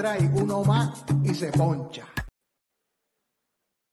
[0.00, 2.06] strikes, uno más y se poncha.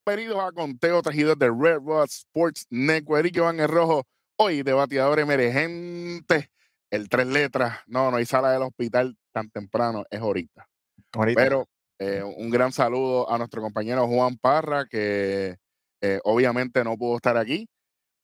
[0.06, 3.26] Bienvenidos a Conteo traído de Red Rod Sports Network.
[3.26, 4.04] Y que van en rojo.
[4.38, 6.50] Hoy, debateador emergente.
[6.90, 7.80] El tres letras.
[7.86, 10.04] No, no hay sala del hospital tan temprano.
[10.10, 10.66] Es ahorita.
[11.12, 11.42] Ahorita.
[11.42, 15.56] Pero eh, un gran saludo a nuestro compañero Juan Parra, que
[16.00, 17.68] eh, obviamente no pudo estar aquí,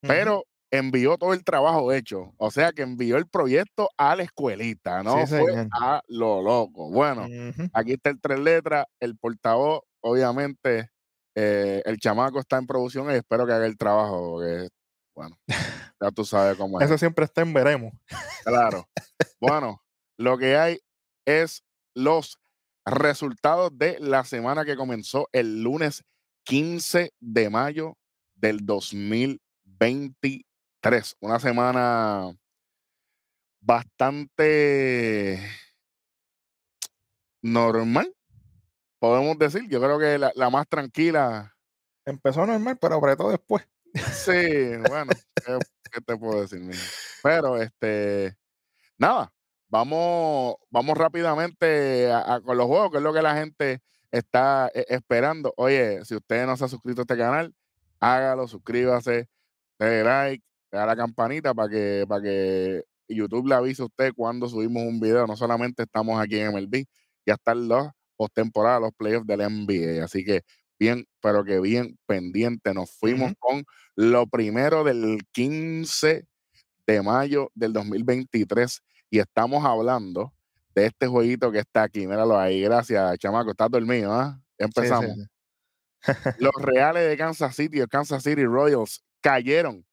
[0.01, 0.45] pero
[0.79, 2.33] envió todo el trabajo hecho.
[2.37, 5.69] O sea que envió el proyecto a la escuelita, no Sí, fue señor.
[5.81, 6.91] a lo loco.
[6.91, 7.27] Bueno,
[7.73, 10.91] aquí está el tres letras, el portavoz, obviamente,
[11.37, 14.69] eh, el chamaco está en producción y espero que haga el trabajo, porque,
[15.15, 15.37] bueno,
[16.01, 16.87] ya tú sabes cómo es.
[16.87, 17.93] Eso siempre está en veremos.
[18.45, 18.89] Claro.
[19.41, 19.81] Bueno,
[20.19, 20.79] lo que hay
[21.27, 21.63] es
[21.95, 22.39] los
[22.85, 26.05] resultados de la semana que comenzó el lunes
[26.45, 27.97] 15 de mayo
[28.35, 28.67] del
[30.85, 31.17] 2023.
[31.21, 32.37] Una semana
[33.61, 35.41] bastante
[37.43, 38.15] normal,
[38.99, 39.69] podemos decir.
[39.69, 41.55] Yo creo que la, la más tranquila.
[42.05, 43.67] Empezó normal, pero apretó después.
[44.13, 45.59] Sí, bueno, ¿qué,
[45.91, 46.61] qué te puedo decir?
[47.23, 48.37] Pero este,
[48.99, 49.33] nada,
[49.69, 54.71] vamos, vamos rápidamente a- a- con los juegos, que es lo que la gente está
[54.75, 55.55] eh, esperando.
[55.57, 57.55] Oye, si usted no se ha suscrito a este canal,
[58.01, 59.29] hágalo, suscríbase,
[59.79, 64.83] dale like, la campanita para que, para que YouTube le avise a usted cuando subimos
[64.83, 65.27] un video.
[65.27, 66.85] No solamente estamos aquí en MLB,
[67.27, 70.05] ya están los postemporadas, los playoffs del NBA.
[70.05, 70.43] Así que
[70.79, 72.75] bien, pero que bien pendiente.
[72.75, 73.65] Nos fuimos con
[73.97, 76.27] lo primero del 15
[76.87, 78.81] de mayo del 2023
[79.11, 80.33] y estamos hablando
[80.75, 82.07] de este jueguito que está aquí.
[82.07, 82.61] Míralo ahí.
[82.63, 83.53] Gracias, chamaco.
[83.53, 84.37] Estás dormido, ¿ah?
[84.37, 85.15] Sí, sí, Empezamos.
[85.15, 86.13] sí.
[86.39, 89.85] Los Reales de Kansas City, los Kansas City Royals, cayeron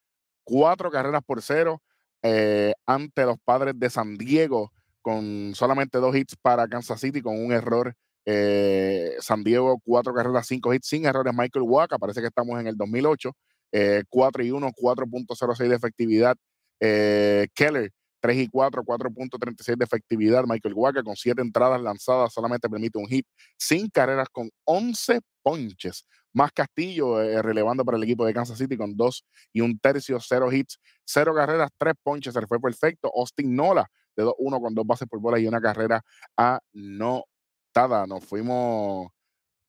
[0.43, 1.81] cuatro carreras por cero
[2.23, 4.71] eh, ante los padres de San Diego,
[5.01, 7.95] con solamente dos hits para Kansas City, con un error.
[8.25, 11.33] eh, San Diego, cuatro carreras, cinco hits, sin errores.
[11.35, 13.31] Michael Waka, parece que estamos en el 2008.
[13.73, 16.35] eh, 4 y 1, 4.06 de efectividad.
[16.79, 17.91] Eh, Keller,
[18.21, 20.43] 3 y 4, 4.36 de efectividad.
[20.47, 23.25] Michael Waka con 7 entradas lanzadas, solamente permite un hit,
[23.57, 26.05] sin carreras con 11 ponches.
[26.33, 30.17] Más Castillo eh, relevando para el equipo de Kansas City con 2 y un tercio,
[30.19, 32.33] 0 hits, 0 carreras, 3 ponches.
[32.33, 33.11] Se le fue perfecto.
[33.13, 36.01] Austin Nola de 2-1 con 2 bases por bola y una carrera
[36.37, 38.05] anotada.
[38.07, 39.09] Nos fuimos.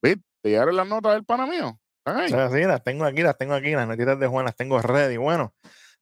[0.01, 1.79] ¿Te llegaron las notas del pana mío?
[2.27, 5.17] Sí, las tengo aquí, las tengo aquí, las notitas de Juan las tengo ready.
[5.17, 5.55] Bueno,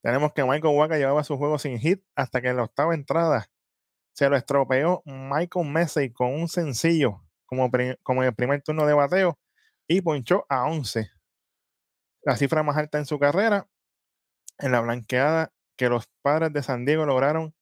[0.03, 3.47] tenemos que Michael Waka llevaba su juego sin hit hasta que en la octava entrada
[4.13, 7.71] se lo estropeó Michael Messi con un sencillo como,
[8.03, 9.39] como en el primer turno de bateo
[9.87, 11.11] y ponchó a 11.
[12.23, 13.67] La cifra más alta en su carrera
[14.59, 17.55] en la blanqueada que los padres de San Diego lograron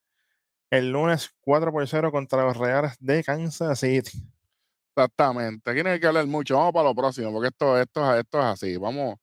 [0.70, 4.28] el lunes 4 por 0 contra los Reales de Kansas City.
[4.94, 5.70] Exactamente.
[5.70, 6.56] Aquí no hay que hablar mucho.
[6.56, 8.76] Vamos para lo próximo, porque esto, esto, esto es así.
[8.76, 9.16] Vamos,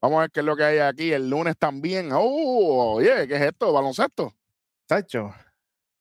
[0.00, 1.12] vamos a ver qué es lo que hay aquí.
[1.12, 2.10] El lunes también.
[2.12, 2.94] ¡Oh!
[2.96, 3.72] Oye, ¿qué es esto?
[3.72, 4.34] ¿Baloncesto?
[4.86, 5.34] Tacho,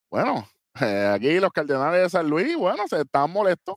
[0.09, 0.47] Bueno,
[0.81, 3.75] eh, aquí los Cardenales de San Luis, bueno, se están molestos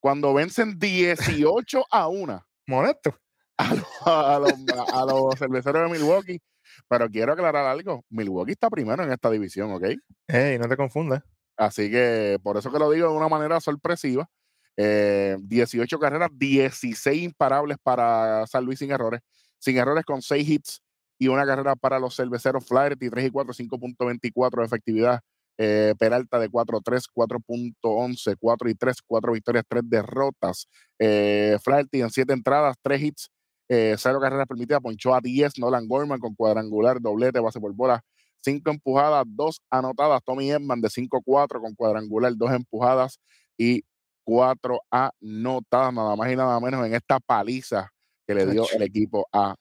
[0.00, 3.18] cuando vencen 18 a 1 molesto.
[3.56, 4.52] a los, a los,
[4.92, 6.40] a los cerveceros de Milwaukee.
[6.88, 8.04] Pero quiero aclarar algo.
[8.10, 9.84] Milwaukee está primero en esta división, ¿ok?
[10.26, 11.22] Ey, no te confundas.
[11.56, 14.28] Así que por eso que lo digo de una manera sorpresiva.
[14.76, 19.20] Eh, 18 carreras, 16 imparables para San Luis sin errores.
[19.64, 20.82] Sin errores con 6 hits
[21.18, 25.20] y una carrera para los cerveceros Flaherty, 3 y 4, 5.24 de efectividad.
[25.56, 30.68] Eh, Peralta de 4-3, 4.11, 4 y 3, 4 victorias, 3 derrotas.
[30.98, 33.30] Eh, Flaherty en 7 entradas, 3 hits,
[33.70, 35.58] eh, 0 carreras permitidas, ponchó a 10.
[35.58, 38.02] Nolan Gorman con cuadrangular, doblete, base por bola,
[38.42, 40.20] 5 empujadas, 2 anotadas.
[40.26, 43.18] Tommy Edman de 5-4 con cuadrangular, 2 empujadas
[43.56, 43.82] y
[44.24, 47.90] 4 anotadas, nada más y nada menos en esta paliza
[48.26, 49.54] que le dio el equipo a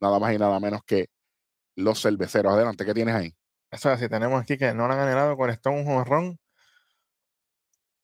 [0.00, 1.08] nada más y nada menos que
[1.76, 2.52] los cerveceros.
[2.52, 3.34] Adelante, ¿qué tienes ahí?
[3.70, 6.38] Eso es así, tenemos aquí que Nolan anhelado conectó un jonrón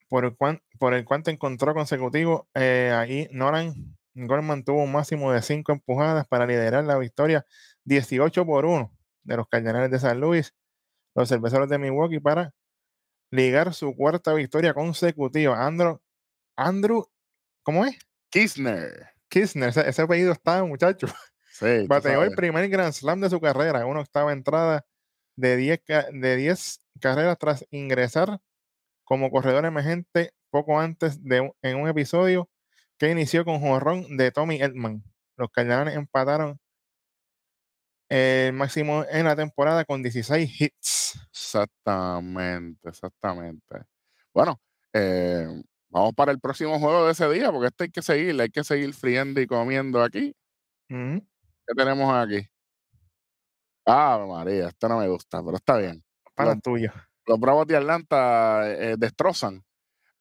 [0.09, 2.49] por el, cual, por el cual encontró consecutivo.
[2.55, 3.75] Eh, ahí Nolan
[4.15, 7.45] Gorman tuvo un máximo de 5 empujadas para liderar la victoria
[7.85, 8.93] 18 por 1
[9.25, 10.55] de los Cardenales de San Luis,
[11.15, 12.53] los cerveceros de Milwaukee, para
[13.31, 15.67] ligar su cuarta victoria consecutiva.
[15.67, 16.01] Andrew,
[16.57, 17.07] Andrew
[17.63, 17.99] ¿cómo es?
[18.31, 19.15] Kisner.
[19.29, 21.09] Kirchner, ese, ese apellido está, muchacho.
[21.55, 24.85] Sí, Bateó el primer Grand Slam de su carrera, una octava entrada
[25.37, 28.41] de 10, ca- de 10 carreras tras ingresar
[29.05, 32.51] como corredor emergente poco antes de en un episodio
[32.99, 35.05] que inició con jonrón de Tommy Edman.
[35.37, 36.59] Los Cardenales empataron
[38.09, 41.15] el máximo en la temporada con 16 hits.
[41.31, 43.83] Exactamente, exactamente.
[44.33, 44.61] Bueno,
[44.93, 45.47] eh,
[45.89, 48.65] vamos para el próximo juego de ese día, porque este hay que seguir, hay que
[48.65, 50.35] seguir friendo y comiendo aquí.
[50.91, 51.27] Ujú.
[51.67, 52.47] ¿Qué tenemos aquí?
[53.87, 56.03] Ah, María, esto no me gusta, pero está bien.
[56.35, 56.91] Para Los- tuyo.
[57.27, 59.63] Los Bravos de Atlanta eh, destrozan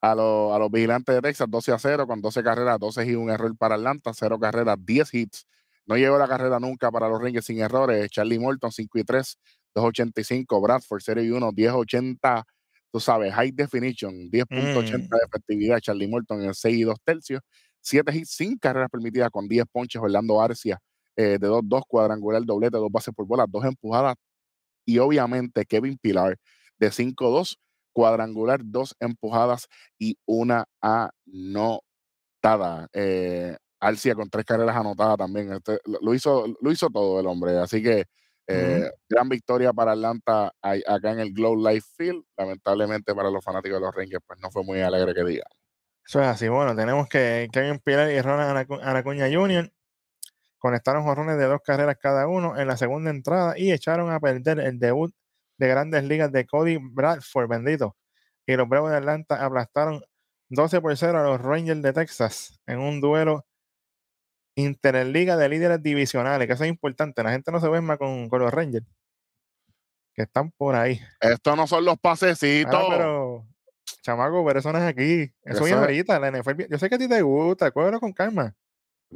[0.02, 3.16] a, los- a los Vigilantes de Texas 12 a 0 con 12 carreras, 12 y
[3.16, 5.46] un error para Atlanta, 0 carreras, 10 hits.
[5.86, 8.10] No llegó la carrera nunca para los Rangers sin errores.
[8.10, 9.38] Charlie Morton 5 y 3,
[9.76, 10.62] 285.
[10.62, 12.46] Bradford 0 y 1, 1080.
[12.90, 15.10] Tú sabes, high definition, 10.80 Mm.
[15.10, 15.80] de efectividad.
[15.80, 17.42] Charlie Morton en 6 y 2 tercios.
[17.82, 20.02] 7 hits sin carreras permitidas con 10 ponches.
[20.02, 20.80] Orlando Arcia
[21.16, 24.16] eh, de 2-2, cuadrangular, doblete, dos bases por bola, dos empujadas.
[24.86, 26.38] Y obviamente Kevin Pilar
[26.78, 27.58] de 5-2,
[27.94, 29.68] cuadrangular, dos empujadas
[30.00, 30.66] y una
[32.42, 32.88] anotada.
[32.94, 35.52] Eh, Arcia con tres carreras anotadas también.
[35.54, 37.58] Este, lo, hizo, lo hizo todo el hombre.
[37.58, 38.06] Así que
[38.48, 42.24] eh, gran victoria para Atlanta ahí- acá en el Glow Life Field.
[42.38, 45.44] Lamentablemente para los fanáticos de los Rangers, pues no fue muy alegre que diga.
[46.06, 46.48] Eso es así.
[46.50, 49.72] Bueno, tenemos que Kevin Pilar y Ronald Anacu- Anacuña Jr.
[50.64, 54.62] conectaron jorrones de dos carreras cada uno en la segunda entrada y echaron a perder
[54.62, 55.14] el debut
[55.58, 57.98] de grandes ligas de Cody Bradford, bendito.
[58.46, 60.02] Y los Bravos de Atlanta aplastaron
[60.48, 63.46] 12 por 0 a los Rangers de Texas en un duelo
[64.56, 67.22] interliga de líderes divisionales, que eso es importante.
[67.24, 68.88] La gente no se más con, con los Rangers,
[70.14, 70.98] que están por ahí.
[71.20, 72.74] Estos no son los pasecitos.
[72.74, 73.46] Ah, pero,
[74.02, 75.30] chamaco, pero eso no es aquí.
[75.44, 76.68] Eso, es- ahorita, la NFL.
[76.70, 78.56] Yo sé que a ti te gusta, cógelo con calma.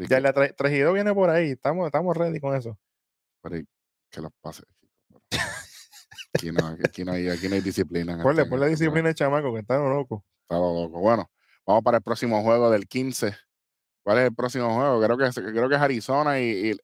[0.10, 1.52] Ya la tre- Trejido viene por ahí.
[1.52, 2.78] Estamos, estamos ready con eso.
[3.42, 3.64] Pero,
[4.10, 4.64] que los pase.
[6.34, 8.22] Aquí no, aquí no hay, aquí no hay disciplina.
[8.22, 10.24] Ponle, este- ponle este disciplina al chamaco, que está loco.
[10.44, 11.00] Está loco.
[11.00, 11.30] Bueno,
[11.66, 13.36] vamos para el próximo juego del 15.
[14.04, 15.02] ¿Cuál es el próximo juego?
[15.02, 16.78] Creo que es, creo que es Arizona y, y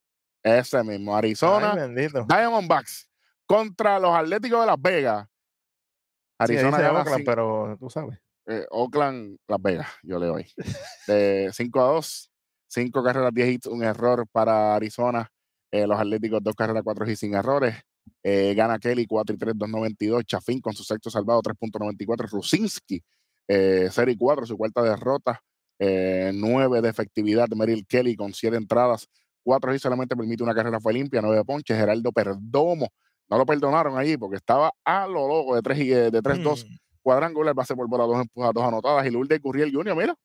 [0.44, 1.16] ese mismo.
[1.16, 2.08] Arizona Ay.
[2.28, 3.10] Diamondbacks
[3.46, 5.28] contra los Atléticos de Las Vegas.
[5.28, 8.20] Sí, Arizona gana Oakland, pero tú sabes.
[8.48, 10.52] eh, Oakland, Las Vegas, yo le doy.
[11.08, 12.32] De 5 a 2,
[12.74, 15.30] 5 carreras, 10 hits, un error para Arizona.
[15.72, 17.76] Eh, los Atléticos, 2 carreras, 4 hits sin errores.
[18.22, 20.26] Eh, gana Kelly 4 y 3, 2.92.
[20.26, 22.28] Chafín con su sexto salvado, 3.94.
[22.30, 23.02] Rusinski,
[23.48, 25.40] eh, 0 y 4, su cuarta derrota.
[25.80, 27.48] Eh, 9 de efectividad.
[27.56, 29.08] Merrill Kelly con 7 entradas,
[29.44, 31.78] 4 hits solamente permite una carrera, fue limpia, 9 ponches.
[31.78, 32.88] Geraldo Perdomo,
[33.30, 36.66] no lo perdonaron allí porque estaba a lo loco de 3 y eh, de 3-2
[36.66, 39.06] Mm, cuadrangular, base por bola, dos empujadas, dos anotadas.
[39.06, 40.16] Y Lourdes Gurriel Jr., mira.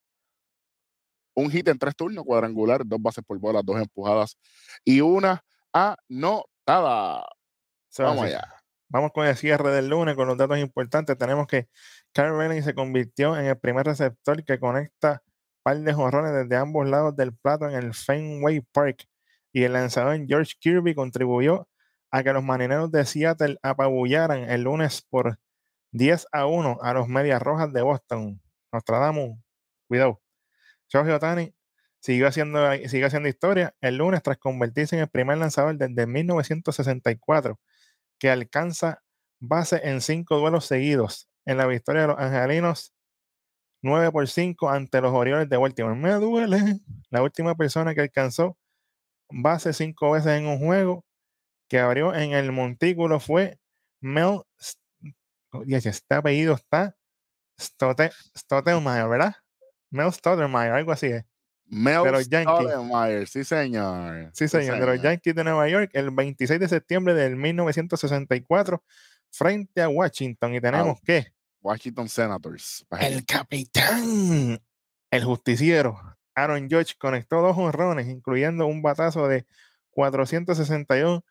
[1.39, 4.37] Un hit en tres turnos, cuadrangular, dos bases por bola, dos empujadas
[4.85, 7.25] y una anotada.
[7.99, 8.35] Vamos así.
[8.35, 8.59] allá.
[8.89, 11.17] Vamos con el cierre del lunes con los datos importantes.
[11.17, 11.69] Tenemos que
[12.13, 15.23] Kyle Rayleigh se convirtió en el primer receptor que conecta
[15.63, 19.05] par de jorrones desde ambos lados del plato en el Fenway Park.
[19.53, 21.69] Y el lanzador George Kirby contribuyó
[22.11, 25.39] a que los marineros de Seattle apabullaran el lunes por
[25.93, 28.41] 10 a 1 a los Medias Rojas de Boston.
[28.73, 29.39] Nostradamus,
[29.87, 30.21] cuidado.
[30.89, 31.55] Shohei Otani
[32.01, 37.59] siguió haciendo, haciendo historia el lunes tras convertirse en el primer lanzador desde 1964
[38.19, 39.03] que alcanza
[39.41, 42.95] base en cinco duelos seguidos en la victoria de los angelinos
[43.83, 45.95] 9 por 5 ante los Orioles de Baltimore.
[45.97, 46.59] Me duele.
[47.11, 48.57] La última persona que alcanzó
[49.31, 51.05] base cinco veces en un juego
[51.69, 53.59] que abrió en el montículo fue
[54.01, 54.43] Mel.
[55.53, 56.97] Oye, este apellido está
[57.59, 59.35] Stote- Stottlemyre, ¿verdad?
[59.91, 61.25] Mel Stottlemyre, algo así es.
[61.67, 62.55] Mel De los Yankees.
[62.55, 64.31] Stottlemyre, sí señor.
[64.33, 68.83] Sí, señor, de los Yankees de Nueva York, el 26 de septiembre del 1964,
[69.31, 70.55] frente a Washington.
[70.55, 72.87] Y tenemos que Washington Senators.
[73.01, 74.61] el capitán,
[75.11, 75.99] el justiciero,
[76.35, 79.47] Aaron Judge, conectó dos honrones, incluyendo un batazo de
[79.91, 81.25] 461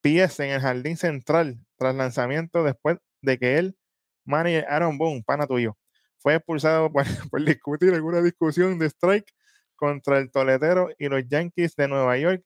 [0.00, 3.76] pies en el jardín central, tras lanzamiento después de que el
[4.24, 5.76] manager Aaron Boone, pana tuyo,
[6.24, 9.30] fue expulsado por, por discutir alguna discusión de strike
[9.76, 12.42] contra el toletero y los Yankees de Nueva York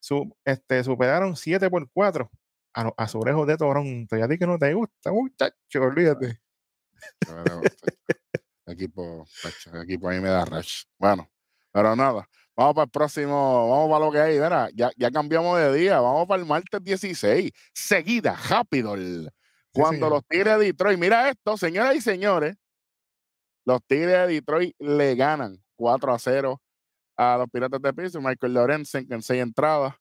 [0.00, 2.30] su- este, superaron 7 por 4
[2.72, 4.16] a los azulejos de Toronto.
[4.16, 6.40] Y a ti que no te gusta, muchacho, olvídate.
[8.66, 9.26] Equipo,
[9.82, 10.84] equipo a mí me da rush.
[10.98, 11.30] Bueno,
[11.72, 12.28] pero nada.
[12.56, 14.34] Vamos para el próximo, vamos para lo que hay.
[14.34, 16.00] Mira, ya, ya cambiamos de día.
[16.00, 17.50] Vamos para el martes 16.
[17.74, 18.94] Seguida, rápido.
[19.72, 20.10] Cuando señor.
[20.12, 22.56] los Tigres de Detroit, mira esto, señoras y señores.
[23.64, 26.60] Los Tigres de Detroit le ganan 4 a 0
[27.16, 28.24] a los Piratas de Pittsburgh.
[28.24, 29.94] Michael Lorenzen en seis entradas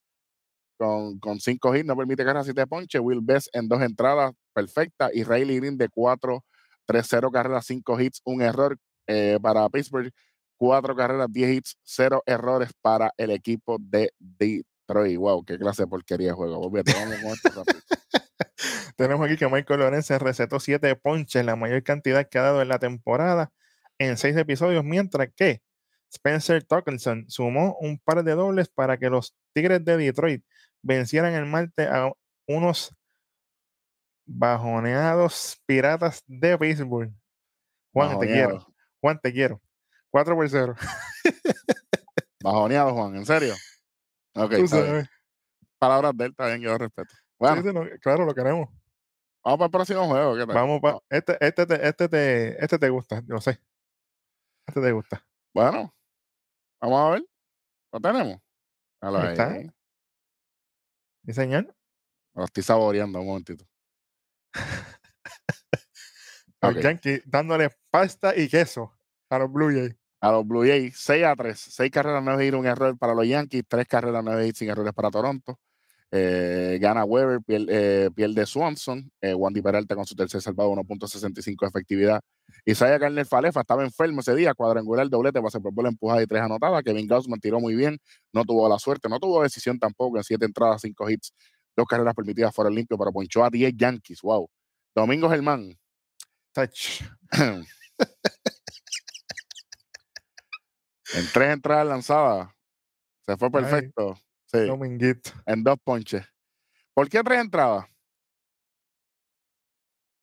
[0.78, 3.02] con, con cinco hits, no permite carreras, siete ponches.
[3.02, 5.10] Will Best en dos entradas, perfecta.
[5.14, 6.44] Y Riley Green de 4
[6.88, 10.12] 3-0 carreras, 5 hits, un error eh, para Pittsburgh,
[10.58, 15.18] 4 carreras, 10 hits, 0 errores para el equipo de Detroit.
[15.18, 16.60] Wow, qué clase de porquería de juego.
[16.60, 17.87] Olvídate, vamos con esto rápido.
[18.98, 22.68] Tenemos aquí que Michael Lorenz recetó siete ponches, la mayor cantidad que ha dado en
[22.68, 23.52] la temporada,
[24.00, 25.62] en seis episodios, mientras que
[26.12, 30.44] Spencer Torkelson sumó un par de dobles para que los Tigres de Detroit
[30.82, 32.12] vencieran el martes a
[32.48, 32.96] unos
[34.26, 37.14] bajoneados piratas de Pittsburgh.
[37.94, 38.68] Juan, te quiero.
[39.00, 39.62] Juan, te quiero.
[40.10, 40.76] 4 por 0.
[42.44, 43.54] Bajoneado, Juan, ¿en serio?
[44.34, 44.54] Ok,
[45.78, 47.10] palabras de él, está bien, yo respeto.
[47.14, 48.70] Sí, Bueno, sí, no, claro, lo queremos.
[49.48, 50.36] Vamos para el próximo juego.
[50.36, 50.56] ¿qué tal?
[50.56, 53.62] Vamos pa- este, este, te, este, te, este te gusta, yo sé.
[54.68, 55.26] Este te gusta.
[55.54, 55.94] Bueno,
[56.82, 57.26] vamos a ver.
[57.94, 58.42] Lo tenemos.
[59.02, 59.74] Míralo Ahí está.
[61.26, 61.76] ¿Sí, señor?
[62.36, 63.66] Lo estoy saboreando un momentito.
[66.62, 66.76] Los.
[66.84, 68.92] Yankees dándole pasta y queso
[69.30, 69.96] a los Blue Jays.
[70.20, 71.58] A los Blue Jays, 6 a 3.
[71.58, 73.64] 6 carreras, 9 hits, un error para los Yankees.
[73.68, 75.60] 3 carreras, 9 hits sin errores para Toronto.
[76.12, 79.12] Eh, gana Weber, piel- eh, pierde Swanson.
[79.22, 82.22] Eh, Wandy Peralta con su tercer salvado, 1.65 de efectividad.
[82.66, 84.54] Isaiah Garner Falefa estaba enfermo ese día.
[84.54, 86.82] Cuadrangular, doblete, base por bola empujada y 3 anotadas.
[86.84, 88.00] Kevin Gaussman tiró muy bien.
[88.34, 90.18] No tuvo la suerte, no tuvo decisión tampoco.
[90.18, 91.34] En 7 entradas, 5 hits,
[91.76, 94.22] 2 carreras permitidas fuera limpio, pero ponchó a 10 Yankees.
[94.22, 94.50] Wow.
[94.96, 95.78] Domingo Germán.
[96.54, 97.02] Touch.
[97.38, 97.66] en
[101.34, 102.50] tres entradas lanzadas.
[103.26, 103.92] Se fue Ay.
[104.48, 105.32] Sí, Dominguito.
[105.46, 106.26] en dos ponches.
[106.94, 107.86] ¿Por qué tres entradas?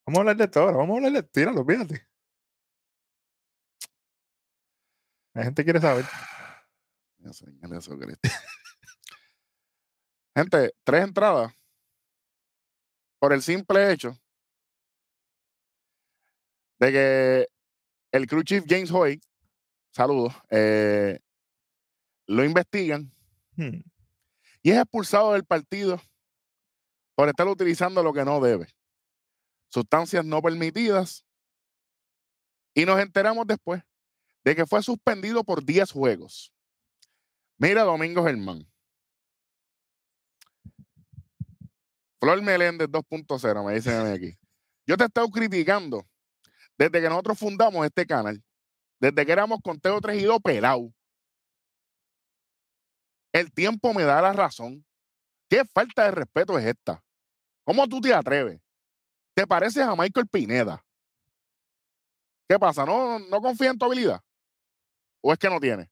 [0.07, 0.65] Vamos a hablar de todo.
[0.65, 2.07] ahora, Vamos a hablar de tíralo, fíjate.
[5.35, 6.05] La gente quiere saber.
[7.19, 8.29] Dios, Señor Jesucristo.
[10.37, 11.53] Gente, tres entradas.
[13.19, 14.19] Por el simple hecho
[16.79, 17.49] de que
[18.13, 19.21] el crew chief James Hoy,
[19.93, 21.19] saludos, eh,
[22.27, 23.11] lo investigan
[23.57, 23.81] Hmm.
[24.65, 26.01] Y es expulsado del partido
[27.15, 28.67] por estar utilizando lo que no debe.
[29.69, 31.25] Sustancias no permitidas.
[32.75, 33.83] Y nos enteramos después
[34.43, 36.51] de que fue suspendido por 10 juegos.
[37.59, 38.67] Mira, Domingo Germán.
[42.19, 44.39] Flor Meléndez 2.0, me dicen aquí.
[44.87, 46.07] Yo te he estado criticando
[46.79, 48.43] desde que nosotros fundamos este canal,
[48.99, 50.91] desde que éramos Conteo 3 y 2 pelado.
[53.35, 54.87] El tiempo me da la razón.
[55.51, 57.03] ¿Qué falta de respeto es esta?
[57.65, 58.61] ¿Cómo tú te atreves?
[59.35, 60.85] ¿Te pareces a Michael Pineda?
[62.49, 62.87] ¿Qué pasa?
[62.87, 64.21] ¿No, no confía en tu habilidad?
[65.21, 65.91] ¿O es que no tiene?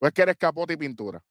[0.00, 1.24] ¿O es que eres capote y pintura?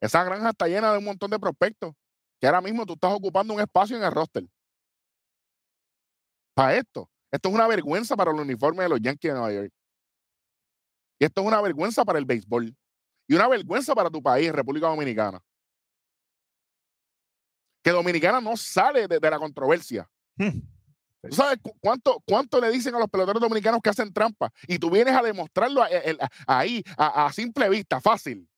[0.00, 1.94] Esa granja está llena de un montón de prospectos
[2.40, 4.44] que ahora mismo tú estás ocupando un espacio en el roster.
[6.54, 7.08] Para esto.
[7.30, 9.75] Esto es una vergüenza para el uniforme de los Yankees de Nueva York.
[11.18, 12.74] Y esto es una vergüenza para el béisbol.
[13.28, 15.42] Y una vergüenza para tu país, República Dominicana.
[17.82, 20.08] Que Dominicana no sale de, de la controversia.
[20.36, 20.60] Hmm.
[21.28, 24.52] ¿Tú sabes cu- cuánto, cuánto le dicen a los peloteros dominicanos que hacen trampa?
[24.68, 28.48] Y tú vienes a demostrarlo a- el- a- ahí, a, simple vista, fácil.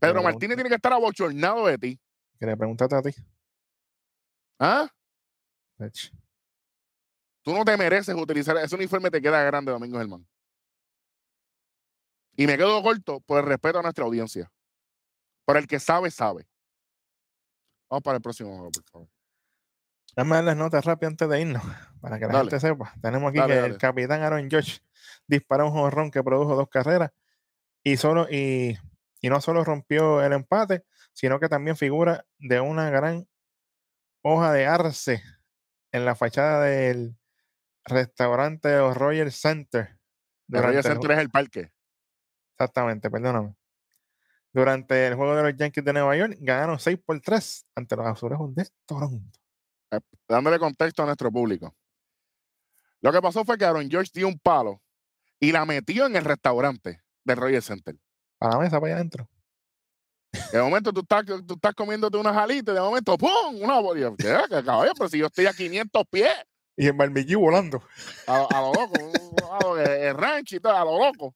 [0.00, 2.00] Pedro Pero- Martínez tiene que estar abochornado de ti.
[2.38, 3.10] Que le preguntaste a ti.
[4.58, 4.88] ¿Ah?
[7.42, 10.26] Tú no te mereces utilizar ese uniforme, te queda grande, Domingo Germán.
[12.36, 14.50] Y me quedo corto por el respeto a nuestra audiencia.
[15.44, 16.46] Por el que sabe, sabe.
[17.90, 19.08] Vamos para el próximo juego, por favor.
[20.14, 21.62] Dame las notas rápidas antes de irnos,
[22.00, 22.50] para que la Dale.
[22.50, 22.94] gente sepa.
[23.02, 23.72] Tenemos aquí Dale, que dale.
[23.74, 24.80] el capitán Aaron George
[25.26, 27.10] disparó un jonrón que produjo dos carreras
[27.82, 28.78] y solo y,
[29.20, 33.26] y no solo rompió el empate, sino que también figura de una gran
[34.22, 35.22] hoja de arce
[35.92, 37.16] en la fachada del
[37.84, 39.98] restaurante de Royal Center.
[40.50, 41.72] El Royal el Center es el parque.
[42.54, 43.54] Exactamente, perdóname.
[44.52, 48.06] Durante el juego de los Yankees de Nueva York ganaron 6 por 3 ante los
[48.06, 49.38] azulejos de Toronto.
[50.28, 51.74] dándole contexto a nuestro público.
[53.00, 54.80] Lo que pasó fue que Aaron George dio un palo
[55.40, 57.96] y la metió en el restaurante del Royal Center.
[58.40, 59.28] A la mesa para allá adentro.
[60.52, 63.60] De momento tú estás, tú estás comiéndote unas alitas y de momento ¡pum!
[63.60, 64.12] Una bolilla.
[64.16, 64.34] ¿Qué?
[64.48, 64.92] ¿Qué caballo?
[64.96, 66.32] Pero si yo estoy a 500 pies,
[66.76, 67.82] Y el barbecue volando.
[68.26, 71.34] a, lo- a lo loco, el ranch y todo, a lo loco.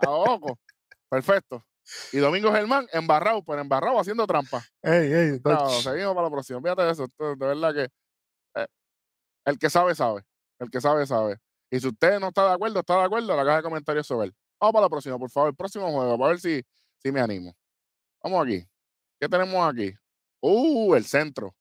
[0.00, 0.58] A lo loco.
[1.08, 1.64] Perfecto.
[2.12, 4.62] Y Domingo Germán, embarrado, pero embarrado haciendo trampa.
[4.82, 6.60] Ey, ey, No, seguimos para la próxima.
[6.60, 7.06] Fíjate eso.
[7.18, 7.88] De verdad que
[8.60, 8.66] eh,
[9.44, 10.22] el que sabe, sabe.
[10.58, 11.38] El que sabe, sabe.
[11.70, 14.28] Y si usted no está de acuerdo, está de acuerdo, la caja de comentarios sobre
[14.28, 14.34] él.
[14.60, 15.50] Vamos para la próxima, por favor.
[15.50, 16.62] El próximo juego, para ver si,
[16.98, 17.54] si me animo.
[18.22, 18.64] Vamos aquí.
[19.20, 19.92] ¿Qué tenemos aquí?
[20.40, 21.54] Uh, el centro.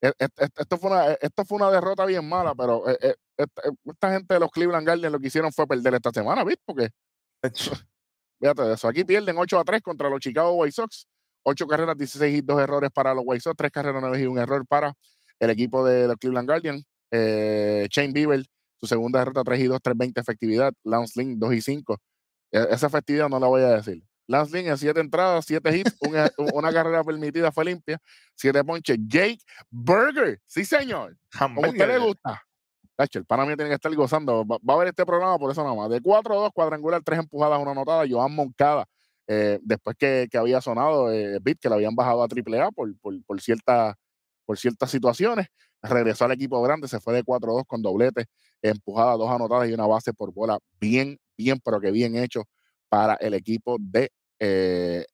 [0.00, 3.14] E- e- e- Esto fue una, esto fue una derrota bien mala, pero eh, eh,
[3.36, 6.62] esta, esta gente de los Cleveland Guardians lo que hicieron fue perder esta semana, ¿viste?
[6.66, 6.90] Porque.
[8.40, 8.88] Fíjate de eso.
[8.88, 11.06] Aquí pierden 8 a 3 contra los Chicago White Sox.
[11.42, 14.38] 8 carreras, 16 y 2 errores para los White Sox, 3 carreras, 9 y un
[14.38, 14.92] error para
[15.38, 16.84] el equipo de los Cleveland Guardians.
[17.10, 18.44] Eh, Shane Bieber,
[18.78, 20.72] su segunda derrota, 3 y 2, 320 efectividad.
[20.84, 21.98] Lance Lynn, 2 y 5.
[22.52, 24.02] E, esa efectividad no la voy a decir.
[24.26, 27.98] Lance Lynn en 7 entradas, 7 hits, una, una, carrera permitida fue limpia,
[28.34, 28.98] 7 ponches.
[29.06, 29.38] Jake
[29.70, 31.16] Burger, sí señor.
[31.38, 32.42] Como a usted le gusta.
[32.98, 34.44] El pana mío tiene que estar gozando.
[34.46, 35.90] Va, a ver este programa por eso nada más.
[35.90, 38.04] De 4 2, cuadrangular, 3 empujadas, una anotada.
[38.08, 38.86] Joan Moncada,
[39.26, 42.98] eh, después que, que, había sonado eh, Beat, que le habían bajado a AAA por,
[43.00, 43.96] por, por, cierta,
[44.46, 45.48] por ciertas situaciones,
[45.82, 48.26] regresó al equipo grande, se fue de 4-2 con doblete,
[48.62, 50.58] empujada, dos anotadas y una base por bola.
[50.80, 52.44] Bien, bien, pero que bien hecho
[52.88, 55.04] para el equipo de, eh,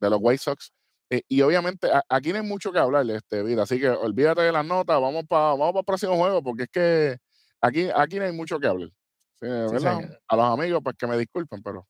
[0.00, 0.72] de los White Sox.
[1.10, 3.64] Eh, y obviamente aquí no hay mucho que hablar, este, vida.
[3.64, 7.16] Así que olvídate de las notas, vamos para vamos el próximo juego, porque es que
[7.60, 8.90] aquí, aquí no hay mucho que hablar.
[9.42, 11.86] a los amigos, pues que me disculpen, pero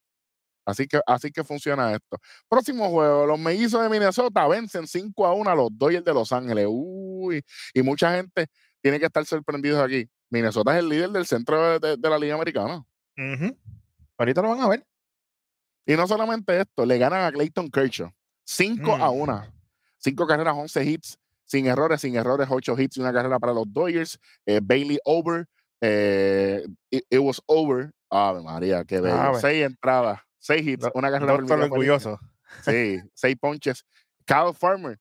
[0.64, 2.18] así que, así que funciona esto.
[2.48, 6.32] Próximo juego, los mellizos de Minnesota vencen 5 a 1 a los Dodgers de Los
[6.32, 6.66] Ángeles.
[6.68, 7.42] Uy,
[7.74, 8.46] y mucha gente
[8.80, 10.08] tiene que estar sorprendidos aquí.
[10.30, 12.82] Minnesota es el líder del centro de, la Liga Americana.
[14.16, 14.86] Ahorita lo van a ver.
[15.90, 18.12] Y no solamente esto, le ganan a Clayton Kershaw
[18.44, 19.32] 5 a 1.
[19.32, 19.52] Mm.
[19.98, 23.64] 5 carreras, 11 hits, sin errores, sin errores, 8 hits y una carrera para los
[23.72, 24.16] Dodgers.
[24.46, 25.48] Eh, Bailey over.
[25.80, 27.90] Eh, it, was over.
[28.08, 29.34] Ave María, qué bello.
[29.34, 31.32] 6 entradas, 6 hits, una carrera.
[31.32, 32.20] Doctor orgulloso.
[32.64, 33.84] Sí, 6 ponches.
[34.24, 34.96] Kyle Farmer,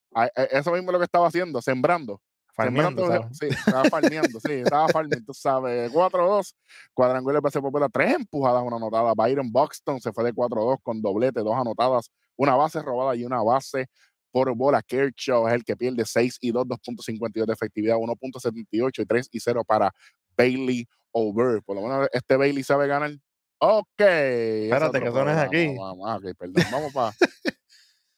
[0.49, 2.19] eso mismo es lo que estaba haciendo, sembrando.
[2.59, 5.91] Farmeando, sí, estaba farmeando, sí, estaba farmeando, tú sabes.
[5.93, 6.53] 4-2,
[6.93, 9.13] cuadrangular base por 3 empujadas, una anotada.
[9.15, 13.41] Byron Buxton se fue de 4-2 con doblete, dos anotadas, una base robada y una
[13.41, 13.87] base
[14.31, 14.81] por bola.
[14.81, 19.39] Kershaw es el que pierde 6 y 2, 2.52 de efectividad, 1.78 y 3 y
[19.39, 19.93] 0 para
[20.37, 21.63] Bailey Over.
[21.63, 23.11] Por lo menos este Bailey sabe ganar.
[23.59, 23.99] Ok.
[23.99, 25.75] Espérate, que son aquí.
[25.77, 26.63] Vamos, okay, perdón.
[26.71, 27.15] Vamos para.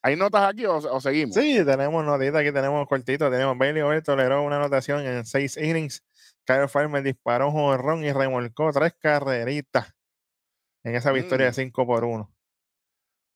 [0.03, 1.35] ¿Hay notas aquí o, seguimos?
[1.35, 3.29] Sí, tenemos notitas aquí, tenemos cortito.
[3.29, 6.03] Tenemos Bailey Over toleró una anotación en 6 innings.
[6.45, 9.93] Kyle Farmer disparó un jonrón y remolcó tres carreritas
[10.83, 11.85] en esa victoria de 5 mm.
[11.85, 12.33] por 1.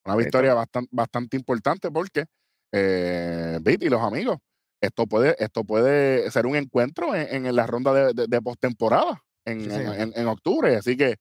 [0.05, 2.25] Una victoria bastante, bastante importante porque,
[2.71, 4.37] eh, y los amigos,
[4.81, 9.71] esto puede, esto puede ser un encuentro en, la ronda de, de, postemporada en,
[10.15, 10.75] en, octubre.
[10.75, 11.15] Así que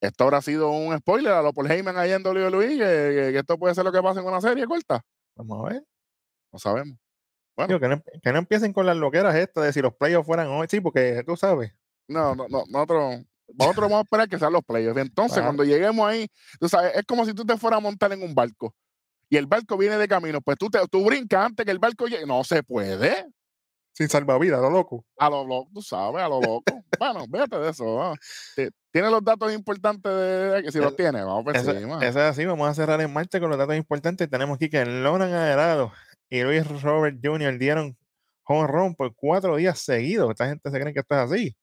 [0.00, 3.58] esto habrá sido un spoiler a lo Paul Heyman ahí en WWE, que, que, esto
[3.58, 5.04] puede ser lo que pasa en una serie corta.
[5.36, 5.84] Vamos a ver.
[6.52, 6.98] No sabemos.
[7.56, 7.80] Bueno.
[7.80, 10.66] que, no, que, no, empiecen con las loqueras estas de si los playoffs fueran hoy,
[10.70, 11.72] sí, porque tú sabes.
[12.06, 15.00] No, no, no, nosotros nosotros vamos a esperar que sean los playoffs.
[15.00, 16.28] Entonces, cuando lleguemos ahí,
[16.60, 18.74] tú sabes, es como si tú te fueras a montar en un barco
[19.30, 20.40] y el barco viene de camino.
[20.40, 22.26] Pues tú, te, tú brincas antes que el barco llegue.
[22.26, 23.26] No se puede.
[23.98, 25.04] Sin salvavidas, a lo loco.
[25.18, 26.62] A lo loco, tú sabes, a lo loco.
[27.00, 28.14] bueno, véate de eso.
[28.92, 31.96] Tiene los datos importantes de, que si los tiene, vamos por encima.
[31.96, 34.30] Eso es así, vamos a cerrar en marcha con los datos importantes.
[34.30, 35.90] Tenemos aquí que Lonan Adelado
[36.30, 37.58] y Luis Robert Jr.
[37.58, 37.98] dieron
[38.44, 40.30] home run por cuatro días seguidos.
[40.30, 41.56] Esta gente se cree que esto es así.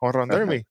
[0.00, 0.66] Home run derby.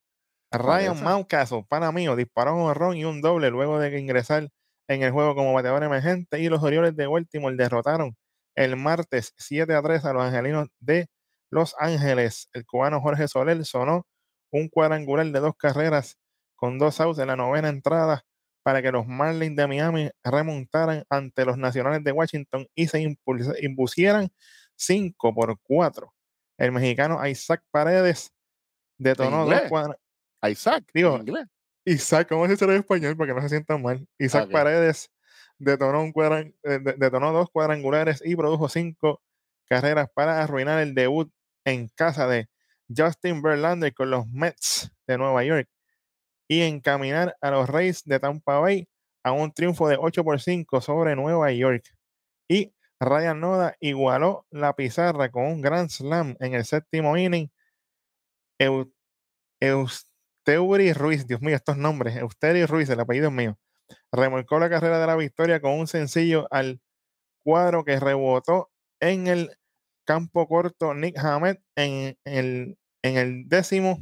[0.52, 4.50] Ryan Mountcastle, pana mío, disparó un horrón y un doble luego de ingresar
[4.90, 8.18] en el juego como bateador emergente y los Orioles de Baltimore derrotaron
[8.56, 11.08] el martes 7 a 3 a los angelinos de
[11.52, 12.50] Los Ángeles.
[12.54, 14.06] El cubano Jorge Soler sonó
[14.52, 16.18] un cuadrangular de dos carreras
[16.56, 18.24] con dos outs en la novena entrada
[18.64, 23.02] para que los Marlins de Miami remontaran ante los Nacionales de Washington y se
[23.62, 24.30] impusieran
[24.76, 26.14] 5 por 4.
[26.58, 28.32] El mexicano Isaac Paredes
[28.98, 30.06] detonó dos cuadrangulares
[30.50, 31.48] Isaac, digo, inglés.
[31.86, 34.08] Isaac, ¿cómo se dice en español para que no se sientan mal?
[34.18, 35.12] Isaac Paredes
[35.60, 39.22] eh, detonó dos cuadrangulares y produjo cinco
[39.68, 41.32] carreras para arruinar el debut
[41.66, 42.48] en casa de
[42.96, 45.68] Justin Verlander con los Mets de Nueva York
[46.48, 48.88] y encaminar a los Rays de Tampa Bay
[49.24, 51.84] a un triunfo de 8 por 5 sobre Nueva York.
[52.48, 57.50] Y Ryan Noda igualó la pizarra con un Grand Slam en el séptimo inning.
[60.44, 63.58] Teuri Ruiz, Dios mío, estos nombres, Euterio Ruiz, el apellido es mío,
[64.12, 66.82] remolcó la carrera de la victoria con un sencillo al
[67.44, 69.58] cuadro que rebotó en el
[70.06, 74.00] campo corto Nick Hammett en el, en el décimo,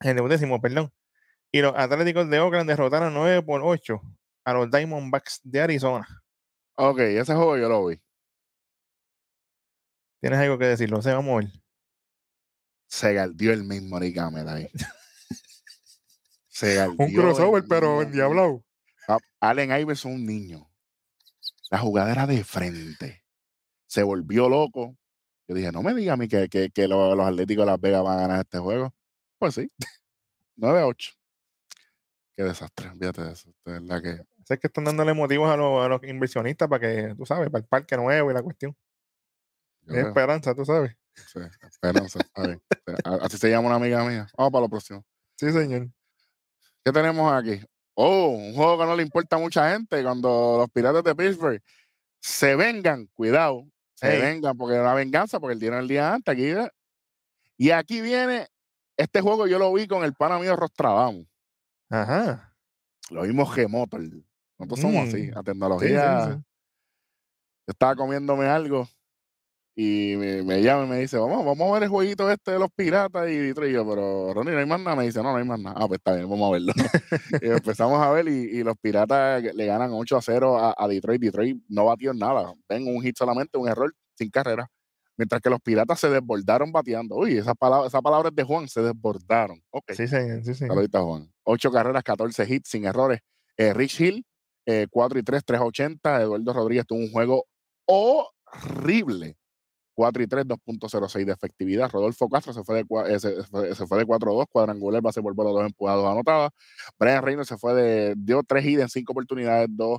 [0.00, 0.92] en el décimo, perdón.
[1.52, 4.00] Y los Atléticos de Oakland derrotaron 9 por 8
[4.44, 6.06] a los Diamondbacks de Arizona.
[6.76, 8.00] Ok, ese juego yo lo vi.
[10.20, 10.90] ¿Tienes algo que decir?
[10.90, 11.52] Lo sé, vamos a ver.
[12.88, 14.68] Se galdió el mismo Nick Hammett ahí.
[16.98, 18.64] un crossover, pero en diablo.
[19.40, 20.70] Allen Iverson, un niño.
[21.70, 23.24] La jugadera de frente.
[23.86, 24.96] Se volvió loco.
[25.46, 28.18] Yo dije, no me diga a mí que, que, los, Atléticos de Las Vegas van
[28.18, 28.94] a ganar este juego.
[29.38, 29.70] Pues sí.
[30.56, 31.12] 9 8.
[32.36, 33.50] Qué desastre, fíjate de eso.
[33.64, 34.24] que...
[34.44, 37.62] Sé que están dándole motivos a los, a los inversionistas para que, tú sabes, para
[37.62, 38.76] el parque nuevo y la cuestión.
[39.82, 40.08] Yo Es veo.
[40.08, 40.96] esperanza, tú sabes.
[41.14, 42.20] Sí, esperanza.
[42.20, 42.62] está bien.
[43.04, 44.28] A- Así se llama una amiga mía.
[44.36, 45.04] Vamos para lo próximo.
[45.36, 45.88] Sí, señor.
[46.84, 47.60] ¿Qué tenemos aquí?
[48.00, 50.00] Oh, un juego que no le importa a mucha gente.
[50.04, 51.60] Cuando los piratas de Pittsburgh
[52.20, 56.32] se vengan, cuidado, se vengan, porque es una venganza, porque el día el día antes.
[56.32, 56.52] Aquí,
[57.56, 58.46] y aquí viene,
[58.96, 61.26] este juego yo lo vi con el pana mío Rostradamus.
[61.90, 62.54] Ajá.
[63.10, 63.96] Lo vimos remoto.
[63.96, 64.24] el-
[64.58, 65.34] Nosotros somos así, Mm.
[65.34, 66.24] Sí, tecnología.
[66.26, 66.38] sí, sí.
[67.66, 68.88] Yo estaba comiéndome algo
[69.80, 72.58] y me, me llama y me dice, vamos, vamos a ver el jueguito este de
[72.58, 73.70] los piratas y Detroit.
[73.70, 74.96] Y yo, pero Ronnie, no hay más nada.
[74.96, 75.76] Me dice, no, no hay más nada.
[75.78, 76.72] Ah, pues está bien, vamos a verlo.
[77.40, 80.88] y empezamos a ver y, y los piratas le ganan 8 a 0 a, a
[80.88, 81.22] Detroit.
[81.22, 82.52] Detroit no batió en nada.
[82.68, 84.68] Ven un hit solamente, un error sin carrera.
[85.16, 87.14] Mientras que los piratas se desbordaron bateando.
[87.14, 89.62] Uy, esas palabras, esas palabras de Juan se desbordaron.
[89.70, 89.92] Ok.
[89.92, 90.42] Sí, señor.
[90.44, 90.74] Sí, señor.
[90.74, 91.32] Saludita, Juan.
[91.44, 93.20] 8 carreras, 14 hits sin errores.
[93.56, 94.26] Eh, Rich Hill,
[94.66, 96.22] eh, 4 y 3, 380.
[96.22, 97.44] Eduardo Rodríguez tuvo un juego
[97.86, 99.36] horrible.
[99.98, 101.90] 4 y 3, 2.06 de efectividad.
[101.90, 103.42] Rodolfo Castro se fue de, eh, se,
[103.74, 106.52] se fue, de 4-2, cuadrangular, base por bola, dos empujados anotadas.
[107.00, 109.98] Brian Reynolds se fue de, dio 3 hits en 5 oportunidades, 2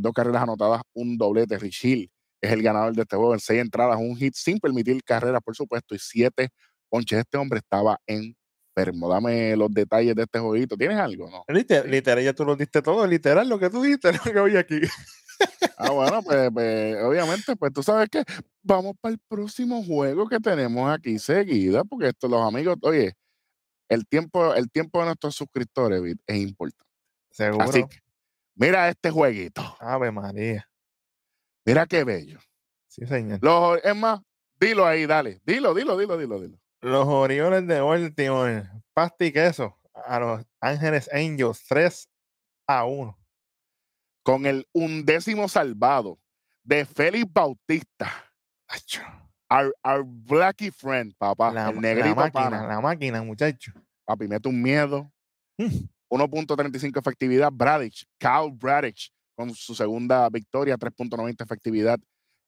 [0.00, 1.58] dos carreras anotadas, un doblete.
[1.58, 2.10] Rich Hill
[2.42, 5.56] es el ganador de este juego en 6 entradas, un hit sin permitir carreras, por
[5.56, 6.50] supuesto, y 7
[6.90, 7.20] ponches.
[7.20, 9.08] Este hombre estaba enfermo.
[9.08, 10.76] Dame los detalles de este jueguito.
[10.76, 11.28] ¿Tienes algo?
[11.30, 11.44] No.
[11.48, 14.56] Literal, literal, ya tú lo diste todo, literal, lo que tú dijiste, lo que oí
[14.56, 14.80] aquí.
[15.76, 18.22] Ah, bueno, pues, pues, obviamente, pues tú sabes que
[18.62, 23.14] vamos para el próximo juego que tenemos aquí seguida, porque esto, los amigos, oye,
[23.88, 26.90] el tiempo, el tiempo de nuestros suscriptores es importante.
[27.30, 27.64] Seguro.
[27.64, 27.98] Así que,
[28.54, 30.68] mira este jueguito, Ave María.
[31.66, 32.38] mira qué bello.
[32.88, 33.38] Sí, señor.
[33.42, 34.20] Los, es más,
[34.60, 36.58] dilo ahí, dale, dilo, dilo, dilo, dilo, dilo.
[36.80, 42.08] Los Orioles de Baltimore, pasta y queso, a los Ángeles Angels 3
[42.66, 43.21] a 1.
[44.22, 46.18] Con el undécimo salvado
[46.62, 48.10] de Félix Bautista,
[49.50, 52.66] our, our blacky friend, papá, La, el la negrito máquina, pana.
[52.66, 53.72] la máquina, muchacho.
[54.04, 55.10] Papi, mete un miedo.
[55.58, 55.86] Mm.
[56.10, 57.50] 1.35 efectividad.
[57.52, 61.98] Bradich, Kyle Bradich, con su segunda victoria, 3.90 efectividad.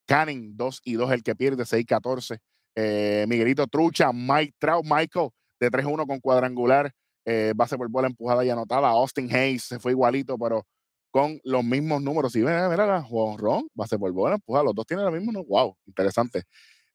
[0.07, 2.39] Canning, 2 y 2, el que pierde, 6-14.
[2.77, 6.93] Eh, Miguelito Trucha, Mike Trout, Michael, de 3-1 con cuadrangular.
[7.25, 8.89] Eh, base por bola empujada y anotada.
[8.89, 10.67] Austin Hayes se fue igualito, pero
[11.15, 12.35] con los mismos números.
[12.35, 13.07] Y mira, mira, la
[13.39, 14.65] Ron, base por bola empujada.
[14.65, 15.49] Los dos tienen los mismos números.
[15.49, 16.43] Wow, interesante.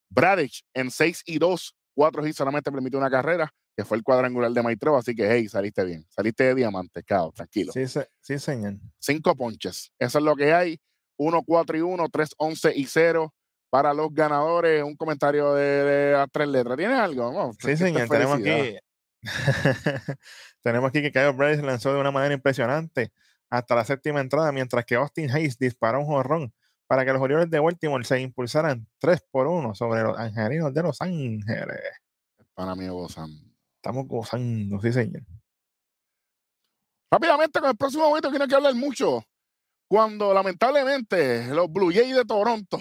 [0.10, 4.52] Bradich en 6 y 2, 4 hits solamente permitió una carrera, que fue el cuadrangular
[4.52, 7.72] de Maitreo, así que hey, saliste bien, saliste de diamante, cao, tranquilo.
[7.72, 8.74] Sí, se- sí, señor.
[9.00, 10.82] Cinco ponches, eso es lo que hay.
[11.16, 13.34] 1, 4 y 1, 3, 11 y 0
[13.70, 14.84] para los ganadores.
[14.84, 16.76] Un comentario de, de las tres letras.
[16.78, 17.32] ¿Tienes algo?
[17.32, 18.10] No, Sí, esto es señor.
[18.10, 18.78] Tenemos aquí.
[20.62, 23.14] tenemos aquí que Kyle Bryce lanzó de una manera impresionante
[23.50, 26.54] hasta la séptima entrada, mientras que Austin Hayes disparó un jorrón
[26.88, 30.84] para que los Orioles de Baltimore se impulsaran 3 por 1 sobre los Angelinos de
[30.84, 31.82] Los Ángeles.
[32.54, 33.42] Para mí, gozando.
[33.76, 35.24] Estamos gozando, sí, señor.
[37.12, 39.24] Rápidamente con el próximo momento que no hay que hablar mucho.
[39.88, 42.80] Cuando lamentablemente los Blue Jays de Toronto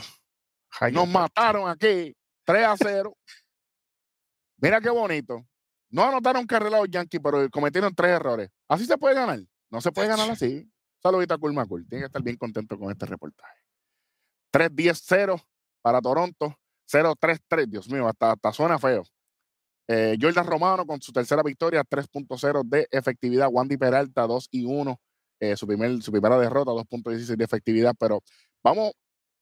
[0.81, 3.17] Ay, nos mataron aquí 3 a 0.
[4.59, 5.47] Mira qué bonito.
[5.91, 8.51] No anotaron carrera los Yankees, pero cometieron tres errores.
[8.69, 9.41] Así se puede ganar.
[9.71, 10.71] No se puede ganar así.
[11.03, 11.87] Saludita a Kulmakul.
[11.89, 13.61] Tiene que estar bien contento con este reportaje.
[14.53, 15.43] 3-10-0
[15.83, 16.55] para Toronto.
[16.91, 17.67] 0-3-3.
[17.67, 19.05] Dios mío, hasta, hasta suena feo.
[19.89, 23.49] Eh, Jordan Romano con su tercera victoria, 3.0 de efectividad.
[23.51, 25.01] Wandy Peralta, 2 y 1.
[25.41, 27.95] eh, su, primer, su primera derrota, 2.16 de efectividad.
[27.99, 28.23] Pero
[28.63, 28.93] vamos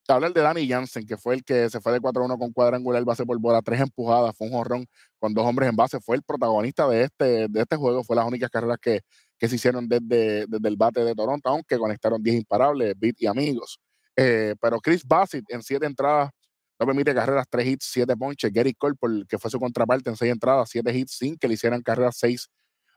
[0.08, 3.04] a hablar de Danny Jansen, que fue el que se fue de 4-1 con cuadrangular,
[3.04, 4.86] base por bola, tres empujadas, fue un jorrón
[5.18, 6.00] con dos hombres en base.
[6.00, 9.00] Fue el protagonista de este, de este juego, fue las únicas carreras que,
[9.38, 13.26] que se hicieron desde, desde el bate de Toronto, aunque conectaron 10 imparables, Beat y
[13.26, 13.78] amigos.
[14.16, 16.30] Eh, pero Chris Bassett en siete entradas
[16.78, 18.52] no permite carreras, tres hits, siete ponches.
[18.52, 18.96] Gary Cole,
[19.28, 22.48] que fue su contraparte en seis entradas, siete hits sin que le hicieran carreras, seis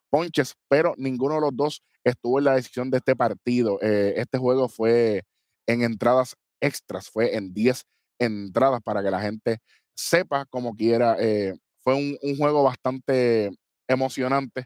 [0.10, 3.80] ponches, pero ninguno de los dos estuvo en la decisión de este partido.
[3.82, 5.24] Eh, este juego fue
[5.68, 7.86] en entradas extras, fue en 10
[8.20, 9.60] entradas para que la gente
[9.96, 11.16] sepa como quiera.
[11.20, 13.52] eh, fue un juego bastante
[13.88, 14.66] emocionante,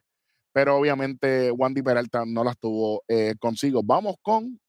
[0.53, 3.81] pero obviamente Wandy Peralta no las tuvo eh, consigo.
[3.83, 4.59] Vamos con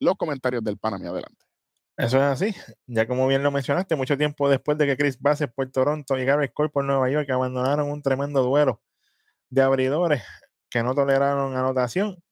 [0.00, 1.06] los comentarios del Panamí.
[1.06, 1.44] Adelante.
[1.98, 2.54] Eso es así.
[2.86, 6.24] Ya como bien lo mencionaste, mucho tiempo después de que Chris Bassett por Toronto y
[6.24, 8.80] Garrett Cole por Nueva York abandonaron un tremendo duelo
[9.50, 10.22] de abridores
[10.70, 12.22] que no toleraron anotación.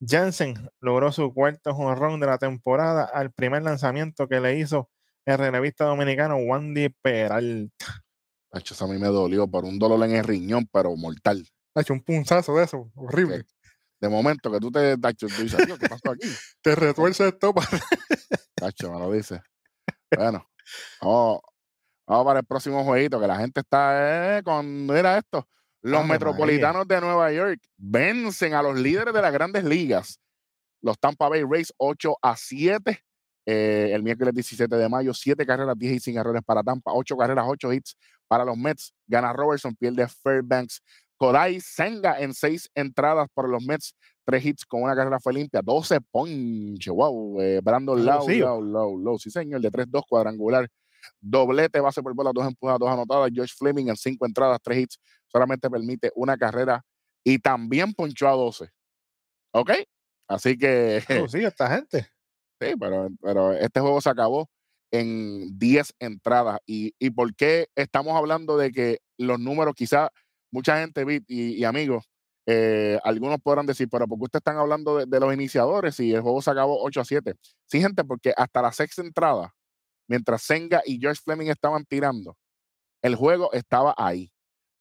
[0.00, 4.90] Jansen logró su cuarto jonrón de la temporada al primer lanzamiento que le hizo
[5.24, 8.04] el relevista dominicano Wandy Peralta.
[8.52, 11.46] Eso a mí me dolió por un dolor en el riñón, pero mortal.
[11.76, 13.44] Ha hecho un punzazo de eso, horrible.
[14.00, 16.26] De momento que tú te, tacho, tú dices, "Dios, ¿qué pasó aquí?
[16.62, 17.68] Te retuerce esto para
[18.54, 19.42] Tacho, me lo dice.
[20.16, 20.48] Bueno,
[21.02, 21.40] vamos,
[22.06, 25.46] vamos para el próximo jueguito, que la gente está eh, con, mira esto,
[25.82, 30.18] los Ave metropolitanos de Nueva York vencen a los líderes de las grandes ligas,
[30.80, 33.04] los Tampa Bay Rays 8 a 7,
[33.44, 37.16] eh, el miércoles 17 de mayo, 7 carreras, 10 y sin errores para Tampa, 8
[37.18, 40.82] carreras, 8 hits para los Mets, gana Robertson, pierde Fairbanks,
[41.16, 45.60] Kodai Senga en 6 entradas por los Mets, 3 hits con una carrera fue limpia,
[45.62, 48.28] 12 ponche, wow, eh, Brandon Lau.
[48.28, 50.68] Lau, Lau, Lau, sí señor, de 3-2 cuadrangular,
[51.20, 54.98] doblete, base por bola, dos empujadas, dos anotadas, George Fleming en 5 entradas, 3 hits,
[55.26, 56.82] solamente permite una carrera
[57.24, 58.68] y también ponchó a 12,
[59.52, 59.70] ¿ok?
[60.28, 61.02] Así que...
[61.28, 62.08] sí, esta gente.
[62.60, 64.48] Sí, pero, pero este juego se acabó
[64.90, 66.58] en 10 entradas.
[66.66, 70.10] ¿Y, ¿Y por qué estamos hablando de que los números, quizá
[70.50, 72.08] mucha gente vi- y, y amigos,
[72.46, 76.14] eh, algunos podrán decir, pero ¿por qué ustedes están hablando de, de los iniciadores y
[76.14, 77.34] el juego se acabó 8 a 7?
[77.66, 79.54] Sí, gente, porque hasta la sexta entrada,
[80.08, 82.36] mientras Senga y George Fleming estaban tirando,
[83.02, 84.32] el juego estaba ahí.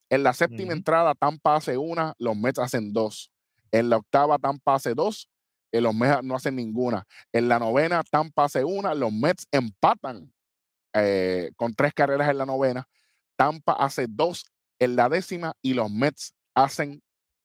[0.09, 3.31] En la séptima entrada, Tampa hace una, los Mets hacen dos.
[3.71, 5.29] En la octava, Tampa hace dos,
[5.71, 7.05] y los Mets no hacen ninguna.
[7.33, 10.31] En la novena, Tampa hace una, los Mets empatan
[10.93, 12.87] eh, con tres carreras en la novena.
[13.37, 14.45] Tampa hace dos
[14.79, 17.01] en la décima y los Mets hacen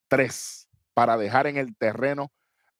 [0.08, 2.32] tres para dejar en el terreno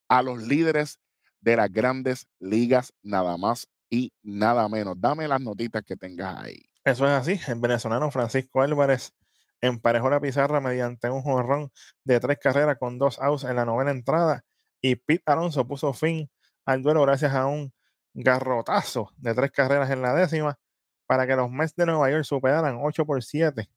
[0.09, 0.99] a los líderes
[1.41, 5.01] de las grandes ligas, nada más y nada menos.
[5.01, 6.63] Dame las notitas que tengas ahí.
[6.85, 7.41] Eso es así.
[7.51, 9.13] El venezolano Francisco Álvarez
[9.61, 11.71] emparejó la pizarra mediante un jonrón
[12.05, 14.45] de tres carreras con dos outs en la novena entrada
[14.81, 16.31] y Pete Alonso puso fin
[16.65, 17.73] al duelo gracias a un
[18.15, 20.59] garrotazo de tres carreras en la décima
[21.07, 23.69] para que los Mets de Nueva York superaran 8 por 7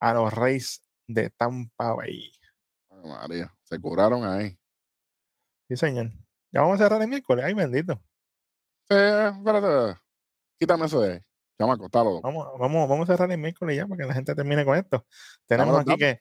[0.00, 2.32] a los Reyes de Tampa Bay.
[2.90, 4.58] Ay, María, se curaron ahí.
[5.68, 6.10] Sí, señor.
[6.52, 7.44] Ya vamos a cerrar el miércoles.
[7.44, 8.00] Ay, bendito.
[8.90, 10.00] Eh, espérate,
[10.58, 11.20] quítame eso de ahí.
[11.58, 12.20] Chamaco, está loco.
[12.22, 15.06] Vamos, vamos, vamos a cerrar el miércoles ya para que la gente termine con esto.
[15.46, 16.20] Tenemos aquí que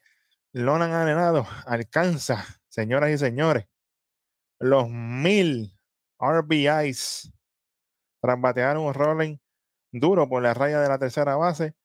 [0.53, 3.67] Lonan Arenado alcanza, señoras y señores,
[4.59, 5.77] los mil
[6.19, 7.31] RBIs
[8.19, 9.37] tras batear un rolling
[9.91, 11.75] duro por la raya de la tercera base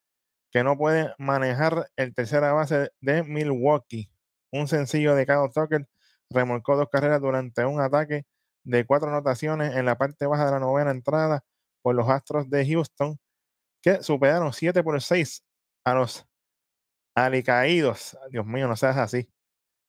[0.52, 4.10] que no puede manejar el tercera base de Milwaukee.
[4.52, 5.88] Un sencillo de Kyle Tucker
[6.28, 8.26] remolcó dos carreras durante un ataque
[8.62, 11.42] de cuatro anotaciones en la parte baja de la novena entrada
[11.80, 13.18] por los Astros de Houston,
[13.82, 15.42] que superaron 7 por 6
[15.84, 16.26] a los
[17.14, 18.16] alicaídos.
[18.30, 19.28] Dios mío, no seas así.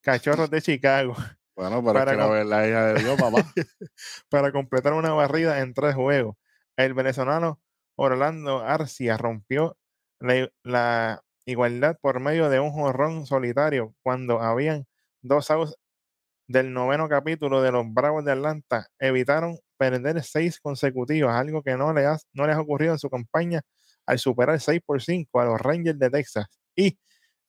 [0.01, 1.15] Cachorros de Chicago
[1.55, 3.45] Bueno, pero Para es que la hija de Dios, papá.
[4.29, 6.37] para completar una barrida en tres juegos.
[6.77, 7.61] El venezolano
[7.95, 9.77] Orlando Arcia rompió
[10.63, 14.85] la, igualdad por medio de un jonrón solitario cuando habían
[15.21, 15.75] dos outs
[16.47, 18.87] del noveno capítulo de los Bravos de Atlanta.
[18.99, 23.09] Evitaron perder seis consecutivas, algo que no, le ha- no les ha ocurrido en su
[23.09, 23.61] campaña
[24.05, 26.45] al superar 6 por 5 a los Rangers de Texas.
[26.75, 26.97] Y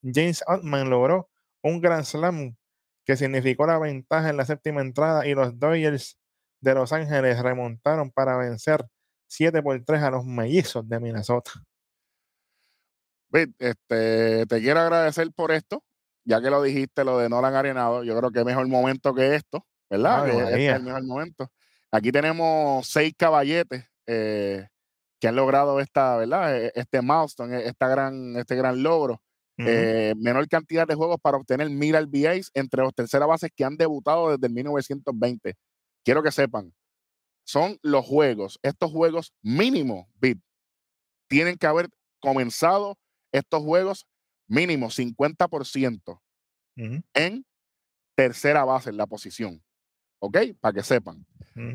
[0.03, 1.29] James Altman logró
[1.63, 2.55] un Grand Slam
[3.05, 6.17] que significó la ventaja en la séptima entrada y los Dodgers
[6.61, 8.85] de Los Ángeles remontaron para vencer
[9.27, 11.51] 7 por 3 a los mellizos de Minnesota.
[13.29, 15.83] Vic, este, te quiero agradecer por esto,
[16.23, 18.03] ya que lo dijiste, lo de Nolan Arenado.
[18.03, 20.27] Yo creo que mejor momento que esto, ¿verdad?
[20.29, 21.51] Este es el mejor momento.
[21.91, 24.67] Aquí tenemos seis caballetes eh,
[25.19, 26.57] que han logrado esta, ¿verdad?
[26.57, 29.21] Eh, Este milestone, eh, esta gran, este gran logro.
[29.57, 33.77] Eh, menor cantidad de juegos para obtener mil RBIs entre los terceras bases que han
[33.77, 35.55] debutado desde el 1920.
[36.03, 36.73] Quiero que sepan,
[37.45, 40.41] son los juegos, estos juegos mínimo, Bit,
[41.29, 41.87] tienen que haber
[42.19, 42.97] comenzado
[43.37, 44.05] estos juegos
[44.47, 46.21] mínimo 50%
[46.77, 47.45] Ujú, en
[48.15, 49.61] tercera base, en la posición.
[50.19, 50.37] ¿Ok?
[50.59, 51.25] Para que sepan.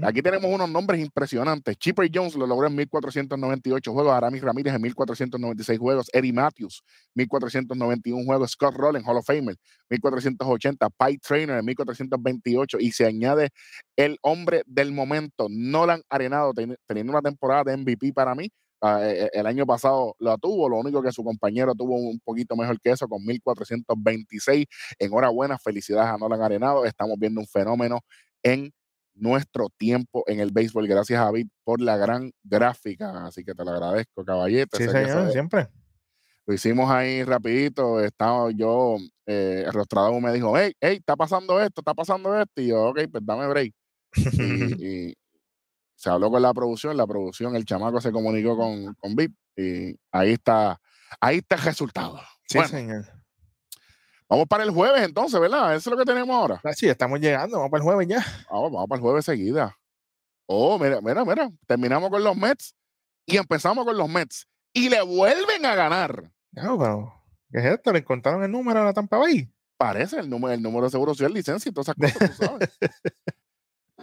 [0.05, 1.77] Aquí tenemos unos nombres impresionantes.
[1.79, 6.83] Chipper Jones lo logró en 1498 juegos, Aramis Ramírez en 1496 juegos, Eddie Matthews
[7.15, 9.57] 1491 juegos, Scott Rowland, Hall of Famer
[9.89, 13.51] 1480, Pie Trainer en 1428 y se añade
[13.97, 18.51] el hombre del momento, Nolan Arenado, ten- teniendo una temporada de MVP para mí.
[18.83, 22.19] Ah, eh, eh, el año pasado lo tuvo, lo único que su compañero tuvo un
[22.21, 24.67] poquito mejor que eso con 1426.
[24.99, 26.85] Enhorabuena, felicidades a Nolan Arenado.
[26.85, 28.01] Estamos viendo un fenómeno
[28.43, 28.73] en
[29.15, 30.87] nuestro tiempo en el béisbol.
[30.89, 33.27] Gracias, David, por la gran gráfica.
[33.27, 34.79] Así que te lo agradezco, caballete.
[34.79, 35.69] Sí, que señor, eso- siempre.
[36.47, 38.01] lo hicimos ahí rapidito.
[38.01, 42.61] Estaba yo, eh, Rostradamus me dijo, hey, hey, está pasando esto, está pasando esto.
[42.63, 43.75] Y yo, ok, pues dame break.
[44.81, 45.15] Y, y
[46.01, 49.95] se habló con la producción, la producción, el chamaco se comunicó con, con VIP y
[50.11, 50.81] ahí está,
[51.21, 52.19] ahí está el resultado.
[52.49, 53.05] Sí, Bueno, señor.
[54.27, 55.75] Vamos para el jueves entonces, ¿verdad?
[55.77, 56.59] Eso es lo que tenemos ahora.
[56.65, 58.25] Ah, Sí, estamos llegando, vamos para el jueves ya.
[58.51, 59.77] Vamos, vamos para el jueves seguida.
[60.47, 61.51] Oh, mira, mira, mira.
[61.67, 62.75] Terminamos con los Mets
[63.27, 64.49] y empezamos con los Mets.
[64.73, 66.33] Y le vuelven a ganar.
[66.53, 67.13] Ya, pero,
[67.53, 67.93] ¿qué es esto?
[67.93, 69.53] ¿Le encontraron el número a la Tampa Bay?
[69.77, 72.71] Parece el número, el número de seguro social, licencia y todas esas cosas, tú sabes.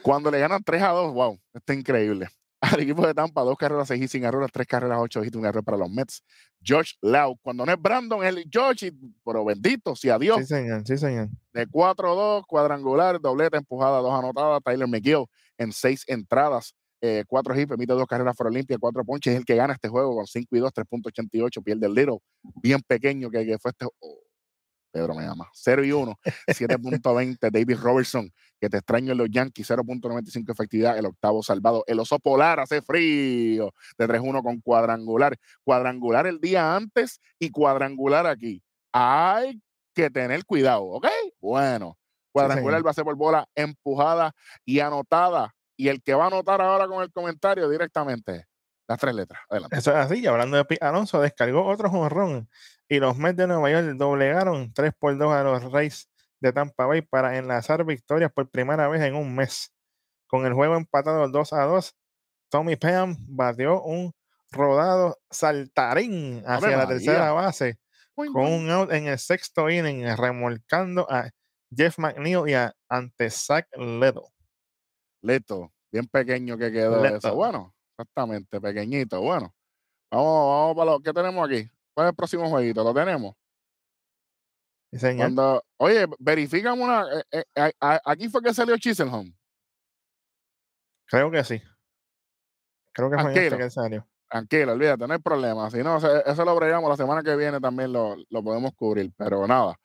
[0.08, 2.30] Cuando le ganan 3 a 2, wow, está increíble.
[2.62, 5.46] Al equipo de Tampa, dos carreras, seis hits sin errores, tres carreras, ocho hits, un
[5.46, 6.24] error para los Mets.
[6.64, 8.94] George Lau, cuando no es Brandon, el George,
[9.26, 10.38] pero bendito, si adiós.
[10.40, 11.28] Sí, señor, sí, señor.
[11.52, 14.62] De 4-2, cuadrangular, dobleta, empujada, dos anotadas.
[14.64, 15.26] Tyler McGill
[15.58, 19.34] en seis entradas, eh, cuatro hits, permite dos carreras for Olimpia, cuatro ponches.
[19.34, 21.62] Es el que gana este juego con 5 y 2, 3.88.
[21.62, 22.20] Pierde el Little,
[22.64, 23.86] bien pequeño que, que fue este.
[24.98, 25.48] Pedro me llama.
[25.54, 27.52] 0 y 1, 7.20.
[27.52, 30.98] David Robertson, que te extraño en los Yankees, 0.95 efectividad.
[30.98, 31.84] El octavo salvado.
[31.86, 35.38] El oso polar hace frío de 3-1 con cuadrangular.
[35.64, 38.64] Cuadrangular el día antes y cuadrangular aquí.
[38.92, 39.62] Hay
[39.94, 41.08] que tener cuidado, ¿ok?
[41.40, 41.96] Bueno,
[42.32, 44.32] cuadrangular va a ser por bola empujada
[44.66, 45.54] y anotada.
[45.76, 48.46] Y el que va a anotar ahora con el comentario directamente,
[48.88, 49.42] las tres letras.
[49.50, 49.78] Adelante.
[49.78, 50.20] Eso es así.
[50.20, 52.50] Y hablando de Pete Alonso, descargó otro jonrón
[52.88, 56.86] y los Mets de Nueva York doblegaron 3 por 2 a los Rays de Tampa
[56.86, 59.74] Bay para enlazar victorias por primera vez en un mes.
[60.28, 61.96] Con el juego empatado 2 a 2,
[62.50, 64.14] Tommy Pham batió un
[64.52, 66.88] rodado saltarín hacia la María.
[66.88, 67.78] tercera base
[68.16, 71.30] con un out en el sexto inning, remolcando a
[71.76, 74.32] Jeff McNeil y a ante Zach Leto.
[75.22, 77.14] Leto, bien pequeño que quedó eso.
[77.14, 77.36] Leto.
[77.36, 79.22] Bueno, exactamente, pequeñito.
[79.22, 79.54] Bueno,
[80.12, 81.70] vamos, vamos para lo que tenemos aquí.
[81.94, 82.84] ¿Cuál es el próximo jueguito?
[82.84, 83.34] ¿Lo tenemos?
[84.92, 85.26] Sí, señor.
[85.26, 87.06] Cuando, oye, verificamos una.
[87.32, 87.72] eh, eh,
[88.06, 89.34] aquí fue que salió Chiselhome.
[91.08, 91.62] Creo que sí.
[92.94, 93.58] Creo que fue en este Tranquilo.
[93.58, 94.08] que salió.
[94.30, 95.72] Tranquilo, olvídate, no hay problema.
[95.72, 99.12] Si no, eso lo bregamos la semana que viene también lo, lo podemos cubrir.
[99.18, 99.80] Pero nada.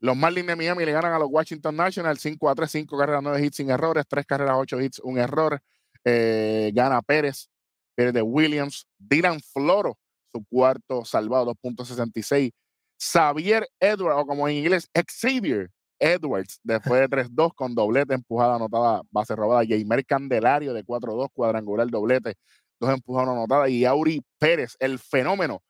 [0.00, 3.22] Los Marlins de Miami le ganan a los Washington Nationals 5 a 3, 5 carreras,
[3.22, 5.60] 9 hits sin errores, 3 carreras, 8 hits, un error.
[6.04, 7.50] Eh, gana Pérez,
[7.98, 9.98] De Williams, Dylan Floro,
[10.30, 12.52] su cuarto salvado, 2.66.
[12.96, 19.02] Xavier Edwards, o como en inglés, Xavier Edwards, después de 3-2 con doblete, empujada, anotada,
[19.10, 19.64] base robada.
[19.66, 22.34] Jaimer Candelario de 4-2, cuadrangular, doblete,
[22.80, 23.70] dos empujadas, anotadas.
[23.70, 25.62] Y Auri Pérez, el fenómeno,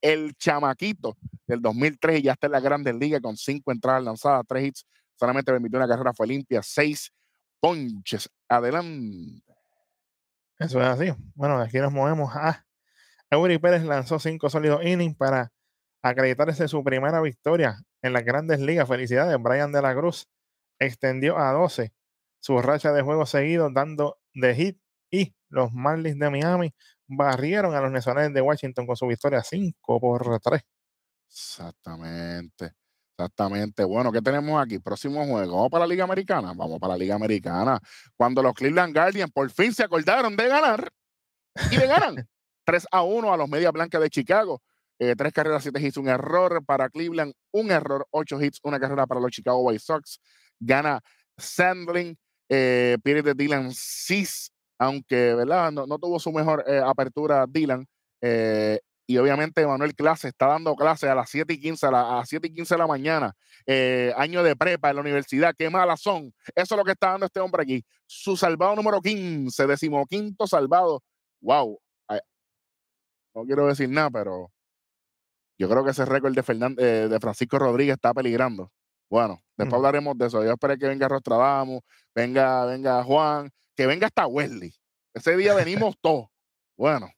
[0.00, 4.44] el chamaquito del 2003 y ya está en la Grandes Ligas con cinco entradas lanzadas,
[4.48, 4.86] tres hits,
[5.18, 7.12] solamente permitió una carrera, fue limpia, seis
[7.60, 8.30] ponches.
[8.48, 9.49] Adelante.
[10.60, 11.10] Eso es así.
[11.34, 12.66] Bueno, de aquí nos movemos a
[13.30, 15.52] Eury Pérez lanzó cinco sólidos innings para
[16.02, 18.86] acreditarse su primera victoria en las grandes ligas.
[18.86, 20.28] Felicidades, Brian de la Cruz
[20.78, 21.94] extendió a 12
[22.40, 24.78] su racha de juegos seguidos dando de hit
[25.10, 26.74] y los Marlins de Miami
[27.06, 30.62] barrieron a los Nacionales de Washington con su victoria 5 por 3.
[31.26, 32.74] Exactamente.
[33.20, 33.84] Exactamente.
[33.84, 34.78] Bueno, ¿qué tenemos aquí?
[34.78, 35.56] Próximo juego.
[35.56, 36.54] ¿Vamos para la Liga Americana?
[36.56, 37.78] Vamos para la Liga Americana.
[38.16, 40.90] Cuando los Cleveland Guardians por fin se acordaron de ganar
[41.70, 42.26] y le ganan
[42.64, 44.62] 3 a 1 a los Medias Blancas de Chicago.
[44.98, 49.06] Eh, tres carreras, siete hits, un error para Cleveland, un error, ocho hits, una carrera
[49.06, 50.18] para los Chicago White Sox.
[50.58, 51.00] Gana
[51.38, 52.16] Sandling,
[52.50, 55.72] eh, pierde Dylan Cis, aunque ¿verdad?
[55.72, 57.86] No, no tuvo su mejor eh, apertura Dylan.
[58.22, 58.80] eh,
[59.12, 62.16] y obviamente Manuel Clase está dando clase a las 7 y 15, a, la- a
[62.16, 63.34] las 7 y 15 de la mañana,
[63.66, 66.32] eh, año de prepa en la universidad, qué malas son.
[66.54, 67.84] Eso es lo que está dando este hombre aquí.
[68.06, 71.02] Su salvado número 15, decimoquinto salvado.
[71.40, 71.80] Wow.
[72.08, 72.20] Ay,
[73.34, 74.50] No quiero decir nada, pero
[75.58, 78.72] yo creo que ese récord de, Fernan- eh, de Francisco Rodríguez está peligrando.
[79.10, 79.74] Bueno, después Mm.
[79.74, 80.44] hablaremos de eso.
[80.44, 81.80] Yo esperé que venga Rostradamus,
[82.14, 84.72] venga, venga Juan, que venga hasta Wesley.
[85.14, 86.28] Ese día venimos todos.
[86.76, 87.08] Bueno,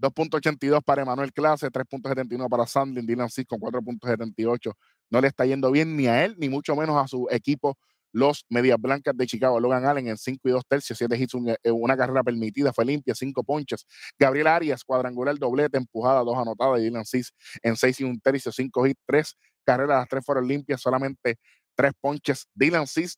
[0.00, 4.72] 2.82 para Emanuel Clase, 3.79 para Sandlin, Dylan Cis con 4.78.
[5.10, 7.76] No le está yendo bien ni a él, ni mucho menos a su equipo,
[8.12, 9.60] los Medias Blancas de Chicago.
[9.60, 12.84] Logan Allen en 5 y 2 tercios, 7 hits, un- eh, una carrera permitida, fue
[12.84, 13.86] limpia, 5 ponches.
[14.18, 16.80] Gabriel Arias, cuadrangular, doblete, empujada, 2 anotadas.
[16.80, 17.32] Y Dylan Cis
[17.62, 21.36] en 6 y un tercio, 5 hits, 3 carreras, las 3 fueron limpias, solamente
[21.76, 22.48] 3 ponches.
[22.54, 23.16] Dylan Cis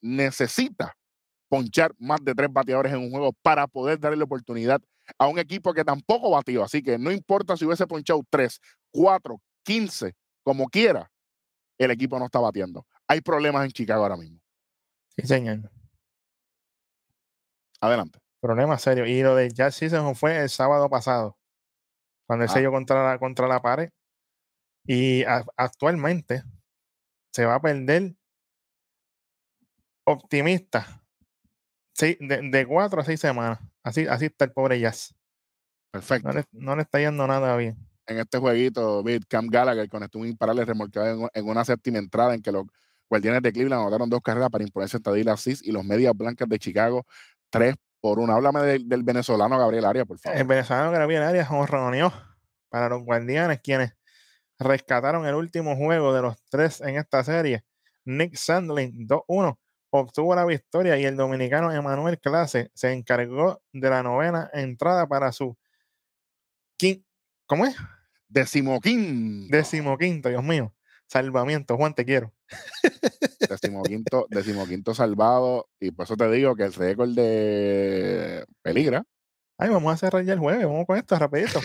[0.00, 0.94] necesita
[1.48, 4.80] ponchar más de 3 bateadores en un juego para poder darle la oportunidad
[5.18, 6.64] a un equipo que tampoco batió.
[6.64, 8.60] Así que no importa si hubiese ponchado 3,
[8.92, 11.10] 4, 15, como quiera,
[11.78, 12.86] el equipo no está batiendo.
[13.08, 14.40] Hay problemas en Chicago ahora mismo.
[15.16, 15.70] Sí, señor.
[17.80, 18.18] Adelante.
[18.40, 19.06] Problema serio.
[19.06, 21.38] Y lo de Jazz Season fue el sábado pasado,
[22.26, 22.54] cuando él Ah.
[22.54, 23.90] se dio contra la, contra la pared.
[24.86, 26.42] Y a- actualmente
[27.32, 28.14] se va a perder
[30.06, 31.02] optimista.
[31.94, 33.60] Sí, de, de cuatro a seis semanas.
[33.84, 35.14] Así, así está el pobre Jazz.
[35.92, 36.28] Perfecto.
[36.28, 37.76] No le, no le está yendo nada bien.
[38.06, 42.34] en este jueguito, Bid, Cam Gallagher conectó un imparable remolcado en, en, una séptima entrada
[42.34, 42.64] en que los
[43.08, 46.48] Guardianes de Cleveland anotaron dos carreras para imponerse a Tadila Cis y los Medias Blancas
[46.48, 47.06] de Chicago
[47.50, 48.34] tres por una.
[48.34, 50.38] Háblame del, del venezolano Gabriel Arias, por favor.
[50.38, 52.12] El venezolano Gabriel Arias reunió
[52.68, 53.94] para los Guardianes, quienes
[54.58, 57.64] rescataron el último juego de los tres en esta serie.
[58.04, 59.56] Nick Sandlin 2-1
[59.96, 65.30] obtuvo la victoria y el dominicano Emanuel Clase se encargó de la novena entrada para
[65.30, 65.56] su
[66.76, 67.06] quin
[67.46, 67.76] ¿cómo es?
[68.28, 69.56] Decimoquinto.
[69.56, 70.74] Decimoquinto, Dios mío.
[71.06, 72.32] Salvamiento, Juan, te quiero.
[73.48, 75.68] Decimoquinto, decimoquinto salvado.
[75.78, 79.04] Y por eso te digo que el récord de peligra.
[79.58, 80.66] Ay, vamos a cerrar ya el jueves.
[80.66, 81.60] Vamos con esto rapidito.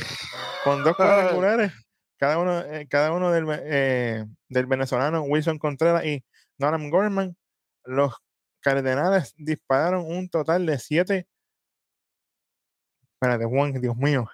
[0.64, 1.72] Con dos cuadrangulares.
[2.20, 6.26] Cada uno, eh, cada uno del, eh, del venezolano Wilson Contreras y
[6.58, 7.38] Noram Gorman.
[7.86, 8.14] Los
[8.62, 11.28] Cardenales dispararon un total de siete.
[13.14, 14.30] Espérate, Juan, Dios mío.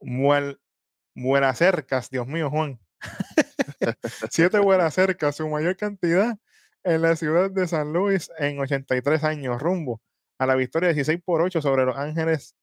[0.00, 2.80] Buenas cercas, Dios mío, Juan.
[4.30, 6.36] siete buenas cercas, su mayor cantidad
[6.84, 10.00] en la ciudad de San Luis en 83 años, rumbo
[10.38, 12.56] a la victoria 16 por 8 sobre los Ángeles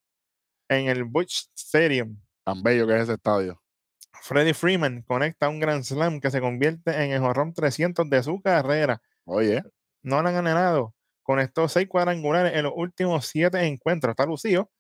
[0.70, 2.20] en el Busch Stadium.
[2.44, 3.62] Tan bello que es ese estadio.
[4.22, 8.42] Freddie Freeman conecta un Grand Slam que se convierte en el jorrón 300 de su
[8.42, 9.02] carrera.
[9.30, 9.64] Oye.
[10.02, 10.96] No han ganado.
[11.22, 14.14] Conectó seis cuadrangulares en los últimos siete encuentros.
[14.14, 14.72] Está lucido.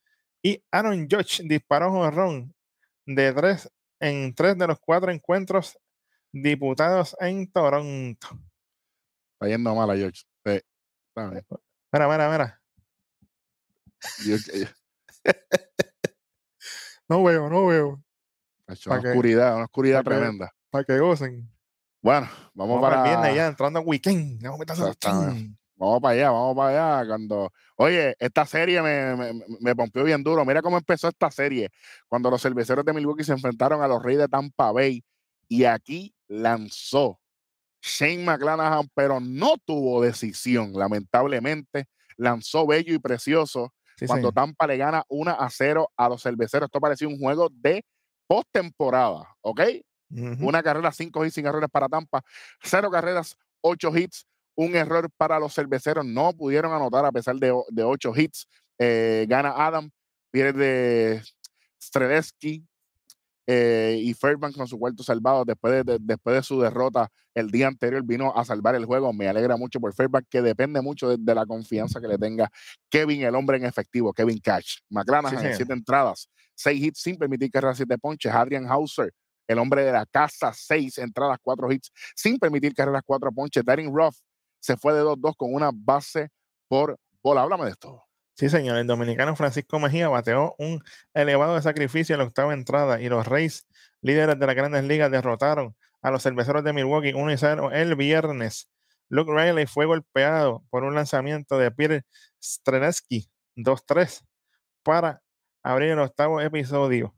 [0.41, 2.55] Y Aaron Judge disparó jorrón
[3.05, 3.69] de tres
[3.99, 5.77] en tres de los cuatro encuentros
[6.31, 8.27] diputados en Toronto.
[9.33, 10.23] Está yendo mal a George.
[10.45, 10.61] Sí.
[11.15, 12.61] Mira, mira, mira.
[17.09, 18.03] no veo, no veo.
[18.85, 20.51] Una oscuridad, una oscuridad tremenda.
[20.71, 21.51] Para que gocen.
[22.01, 22.97] Bueno, vamos, para.
[22.97, 24.41] el viernes ya, entrando en weekend.
[24.41, 24.59] Vamos,
[25.75, 27.07] vamos para allá, vamos para allá.
[27.07, 30.45] Cuando, oye, esta serie me, me, me, pompió bien duro.
[30.45, 31.69] Mira cómo empezó esta serie.
[32.07, 35.03] Cuando los cerveceros de Milwaukee se enfrentaron a los Reyes de Tampa Bay.
[35.47, 37.19] Y aquí lanzó
[37.81, 41.85] Shane McClanahan, pero no tuvo decisión, lamentablemente.
[42.17, 43.73] Lanzó bello y precioso.
[43.97, 44.35] Sí, cuando sí.
[44.35, 46.67] Tampa le gana 1 a 0 a los cerveceros.
[46.67, 47.83] Esto parecía un juego de
[48.27, 49.61] postemporada, ¿ok?
[50.11, 50.47] Uh -huh.
[50.47, 52.21] Una carrera, cinco hits sin errores para Tampa,
[52.63, 56.05] cero carreras, ocho hits, un error para los cerveceros.
[56.05, 58.47] No pudieron anotar a pesar de, de ocho hits.
[58.77, 59.89] Eh, gana Adam,
[60.31, 61.21] pierde
[61.81, 62.65] Stredesky
[63.47, 67.49] eh, y Fairbanks con su cuarto salvado después de, de, después de su derrota el
[67.49, 69.11] día anterior vino a salvar el juego.
[69.11, 72.49] Me alegra mucho por Fairbanks, que depende mucho de, de la confianza que le tenga
[72.89, 74.79] Kevin, el hombre en efectivo, Kevin Cash.
[74.89, 75.47] Sí, sí.
[75.55, 78.31] siete entradas, seis hits sin permitir carreras, siete ponches.
[78.33, 79.13] Adrian Hauser,
[79.49, 83.65] el hombre de la casa, seis entradas, cuatro hits, sin permitir carreras, cuatro ponches.
[83.65, 84.15] Darren Ruff
[84.59, 86.29] se fue de 2-2 con una base
[86.67, 87.41] por bola.
[87.41, 88.03] Háblame de esto.
[88.35, 88.77] Sí, señor.
[88.77, 90.83] El dominicano Francisco Mejía bateó un
[91.15, 93.67] elevado de sacrificio en la octava entrada y los Reyes,
[94.01, 98.69] líderes de las grandes ligas, derrotaron a los cerveceros de Milwaukee 1 0 el viernes.
[99.09, 102.05] Luke Riley fue golpeado por un lanzamiento de Peter
[102.39, 104.21] Strenesky 2-3
[104.83, 105.23] para
[105.63, 107.15] abrir el octavo episodio.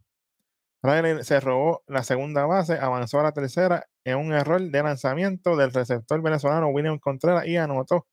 [0.83, 5.55] Riley se robó la segunda base, avanzó a la tercera en un error de lanzamiento
[5.55, 8.07] del receptor venezolano William Contreras y anotó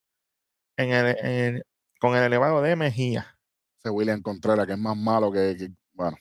[0.77, 1.67] en el, en el,
[1.99, 3.39] con el elevado de Mejía.
[3.79, 5.57] Ese William Contreras, que es más malo que.
[5.59, 6.19] que bueno.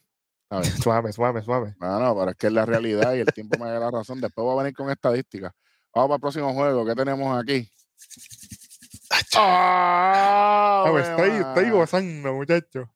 [0.82, 1.76] suave, suave, suave.
[1.80, 4.22] No, no, pero es que es la realidad y el tiempo me da la razón.
[4.22, 5.52] Después voy a venir con estadísticas.
[5.94, 6.86] Vamos para el próximo juego.
[6.86, 7.70] ¿Qué tenemos aquí?
[9.38, 12.88] ¡Oh, estoy, estoy gozando, muchachos.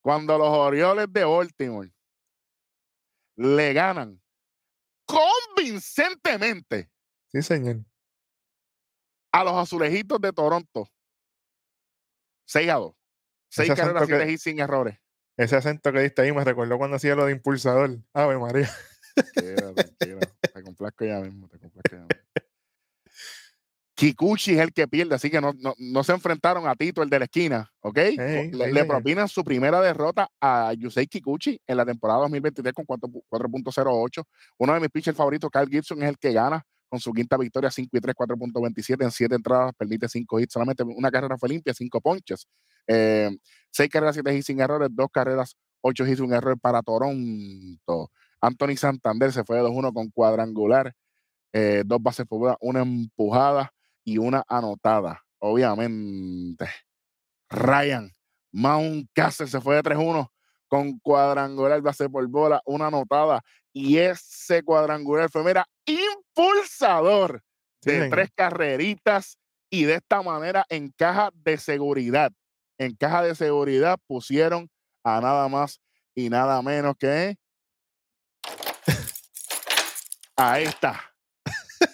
[0.00, 1.95] Cuando los Orioles de Baltimore
[3.36, 4.20] le ganan
[5.06, 6.90] convincentemente.
[7.28, 7.84] Sí, señor.
[9.32, 10.90] A los azulejitos de Toronto.
[12.46, 12.94] 6 a 2.
[13.48, 14.98] 6 carreras que, y sin errores.
[15.36, 17.98] Ese acento que diste ahí me recordó cuando hacía lo de impulsador.
[18.14, 18.70] Ave María.
[19.14, 20.20] Tranquilo, tranquilo.
[20.54, 22.15] Te complazco ya mismo, te complazco ya mismo.
[23.96, 27.08] Kikuchi es el que pierde, así que no, no, no, se enfrentaron a Tito, el
[27.08, 27.96] de la esquina, ¿ok?
[27.96, 32.74] Hey, le, hey, le, propinan su primera derrota a Yusei Kikuchi en la temporada 2023
[32.74, 34.22] con 4.08.
[34.58, 37.70] Uno de mis pitchers favoritos, Kyle Gibson, es el que gana con su quinta victoria,
[37.70, 41.72] 5 y 3, 4.27 en 7 entradas, permite 5 hits, solamente una carrera fue limpia,
[41.72, 42.46] 5 ponches.
[42.86, 43.30] Eh,
[43.70, 48.10] 6 carreras, 7 hits sin errores, 2 carreras, 8 hits, un error para Toronto.
[48.42, 50.92] Anthony Santander se fue de 2-1 con cuadrangular,
[51.54, 53.72] eh, dos bases por una empujada
[54.06, 55.22] y una anotada.
[55.38, 56.70] Obviamente,
[57.50, 58.10] Ryan
[58.52, 60.30] Mountcastle se fue de 3-1
[60.68, 63.42] con cuadrangular, base por bola, una anotada.
[63.72, 67.42] Y ese cuadrangular fue, mira, impulsador
[67.82, 69.38] de sí, tres carreritas
[69.68, 72.32] y de esta manera en caja de seguridad.
[72.78, 74.70] En caja de seguridad pusieron
[75.04, 75.80] a nada más
[76.14, 77.36] y nada menos que
[80.36, 81.12] Ahí está.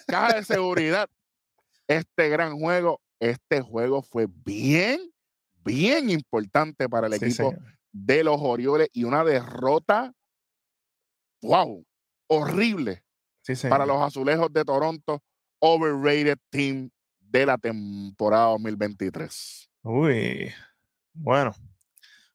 [0.07, 1.09] Caja de seguridad.
[1.97, 4.99] Este gran juego, este juego fue bien,
[5.63, 7.73] bien importante para el Sí, equipo señor.
[7.91, 10.13] de los Orioles y una derrota,
[11.41, 11.85] wow,
[12.27, 13.03] horrible
[13.41, 15.21] Sí, para los azulejos de Toronto,
[15.59, 16.89] overrated team
[17.19, 19.69] de la temporada 2023.
[19.81, 20.49] Uy,
[21.13, 21.53] bueno,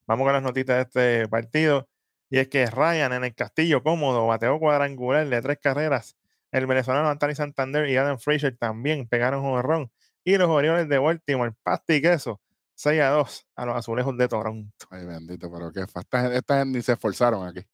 [0.06, 1.88] vamos con las notitas de este partido.
[2.30, 6.14] Y es que Ryan en el Castillo cómodo bateó cuadrangular de tres carreras.
[6.52, 9.92] El venezolano Anthony Santander y Adam Frazier también pegaron un honrón.
[10.24, 12.40] Y los Orioles de Baltimore, pasta y queso,
[12.74, 14.86] 6 a 2 a los azulejos de Toronto.
[14.90, 17.64] Ay, bendito, pero qué fa- esta, gente- esta gente ni se esforzaron aquí.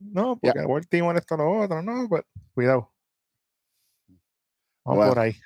[0.00, 2.22] No, porque Baltimore esto lo otro, no, pues
[2.54, 2.92] cuidado.
[4.84, 5.12] Vamos Bueno.
[5.14, 5.36] por ahí.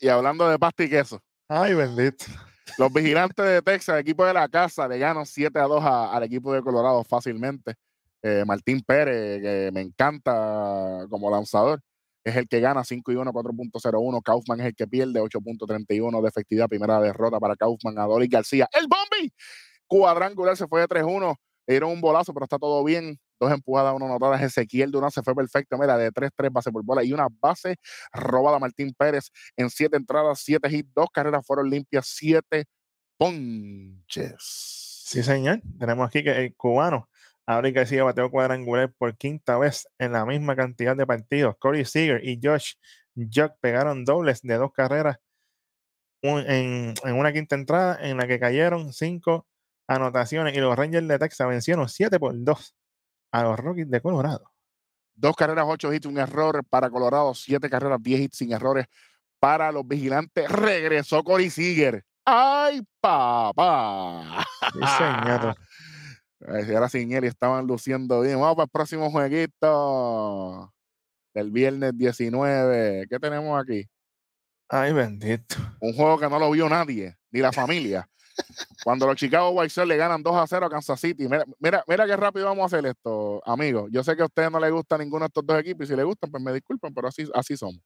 [0.00, 2.24] Y, hablando de pasta y queso, Ay, bendito.
[2.78, 6.12] los vigilantes de Texas, el equipo de la casa, le ganan 7 a 2 a-
[6.16, 7.74] al equipo de Colorado fácilmente.
[8.22, 11.80] Eh, Martín Pérez, que me encanta como lanzador,
[12.26, 14.22] es el que gana 5 y 1, 4.01.
[14.22, 16.68] Kaufman es el que pierde 8.31 de efectividad.
[16.68, 18.68] Primera derrota para Kaufman a Dolly García.
[18.72, 19.32] ¡El Bombi!
[19.86, 21.36] Cuadrangular se fue de 3-1.
[21.68, 23.16] Le dieron un bolazo, pero está todo bien.
[23.38, 24.42] Dos empujadas, una anotada.
[24.42, 25.78] Ezequiel Durán se fue perfecto.
[25.78, 27.76] Mira, de 3-3 base por bola y una base
[28.12, 32.64] robada Martín Pérez en siete entradas, siete hits, dos carreras fueron limpias, siete
[33.18, 34.34] ponches.
[35.06, 35.60] Sí, señor.
[35.78, 37.08] Tenemos aquí que el cubano
[37.46, 41.56] Abril García bateó cuadrangular por quinta vez en la misma cantidad de partidos.
[41.58, 42.74] Corey Seager y Josh
[43.14, 45.18] Juck pegaron dobles de dos carreras
[46.22, 49.46] en, en una quinta entrada en la que cayeron cinco
[49.86, 52.74] anotaciones y los Rangers de Texas vencieron 7 por 2
[53.32, 54.50] a los Rockies de Colorado.
[55.14, 58.86] Dos carreras, ocho hits, un error para Colorado, siete carreras, diez hits sin errores
[59.38, 60.50] para los vigilantes.
[60.50, 62.04] Regresó Corey Seager.
[62.24, 64.44] ¡Ay, papá!
[64.72, 65.56] Sí, señor.
[66.46, 68.40] Ahora sin él y estaban luciendo bien.
[68.40, 70.72] Vamos para el próximo jueguito
[71.34, 73.06] del viernes 19.
[73.10, 73.88] ¿Qué tenemos aquí?
[74.68, 75.56] Ay, bendito.
[75.80, 78.08] Un juego que no lo vio nadie, ni la familia.
[78.84, 81.28] Cuando los Chicago White Sox le ganan 2 a 0 a Kansas City.
[81.28, 83.90] Mira, mira, mira qué rápido vamos a hacer esto, amigos.
[83.90, 85.96] Yo sé que a ustedes no les gusta ninguno de estos dos equipos y si
[85.96, 87.80] les gustan, pues me disculpen, pero así, así somos.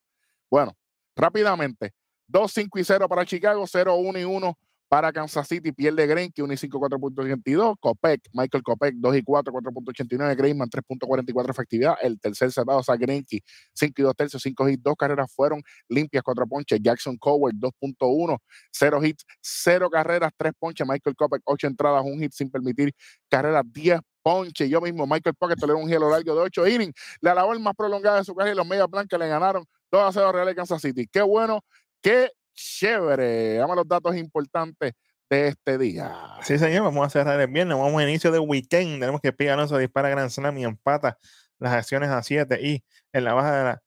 [0.51, 0.77] Bueno,
[1.17, 1.93] rápidamente.
[2.27, 4.59] 2, 5 y 0 para Chicago, 0, 1 y 1
[4.91, 5.71] para Kansas City.
[5.71, 7.77] Pierde Greinke, 1 y 5, 4.82.
[7.79, 10.37] Copec, Michael Copec, 2 y 4, 4.89.
[10.37, 11.95] Greyman, 3.44 efectividad.
[12.03, 13.41] El tercer cerrado, Zach Greinke,
[13.73, 16.81] 5 y 2 tercios, 5 hits, 2 carreras fueron limpias, 4 ponches.
[16.83, 18.37] Jackson Coward, 2.1,
[18.73, 20.85] 0 hits, 0 carreras, 3 ponches.
[20.85, 22.93] Michael Copec, 8 entradas, 1 hit sin permitir
[23.29, 24.69] carreras, 10 ponches.
[24.69, 26.95] Yo mismo, Michael Pocket, toleró un hielo largo de 8 innings.
[27.21, 30.13] La labor más prolongada de su carrera y los Medias Blancas le ganaron 2 a
[30.13, 31.07] 0 Real de Kansas City.
[31.07, 31.61] Qué bueno,
[32.03, 33.55] qué chévere.
[33.57, 34.93] Dame los datos importantes
[35.31, 36.13] de este día.
[36.43, 37.77] Sí, señor, vamos a cerrar el viernes.
[37.79, 39.01] Vamos a inicio de weekend.
[39.01, 41.19] Tenemos que Pete Alonso dispara Grand Slam y empata
[41.59, 42.59] las acciones a 7.
[42.61, 43.83] Y en la baja de la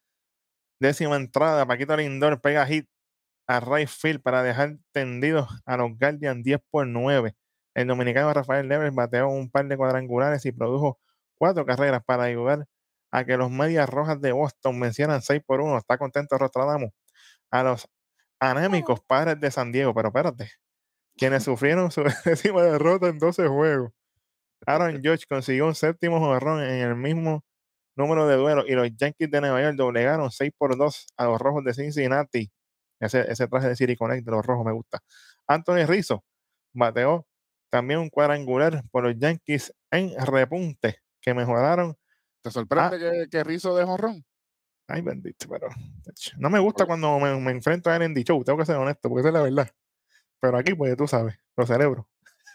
[0.80, 2.88] décima entrada, Paquito Lindor pega hit
[3.48, 7.36] a right field para dejar tendidos a los Guardians 10 por 9.
[7.76, 11.00] El dominicano Rafael Leves bateó un par de cuadrangulares y produjo
[11.36, 12.66] cuatro carreras para ayudar
[13.12, 15.78] a que los Medias Rojas de Boston vencieran 6 por 1.
[15.78, 16.92] Está contento Rostradamus.
[17.52, 17.88] A los
[18.52, 20.52] anémicos padres de San Diego, pero espérate,
[21.18, 23.92] quienes sufrieron su décima derrota en 12 juegos.
[24.66, 27.44] Aaron Judge consiguió un séptimo jonrón en el mismo
[27.96, 31.40] número de duelos y los Yankees de Nueva York doblegaron 6 por 2 a los
[31.40, 32.52] Rojos de Cincinnati.
[33.00, 35.00] Ese, ese traje de City Connect de los Rojos me gusta.
[35.48, 36.24] Anthony Rizzo
[36.74, 37.28] bateó
[37.70, 41.96] también un cuadrangular por los Yankees en repunte que mejoraron.
[42.42, 44.24] ¿Te sorprende que, que Rizzo de jonrón?
[44.88, 45.68] Ay, bendito, pero
[46.38, 46.88] no me gusta Oye.
[46.88, 49.34] cuando me, me enfrento a él en D-Show, tengo que ser honesto, porque esa es
[49.34, 49.70] la verdad.
[50.40, 52.06] Pero aquí, pues tú sabes, los cerebros.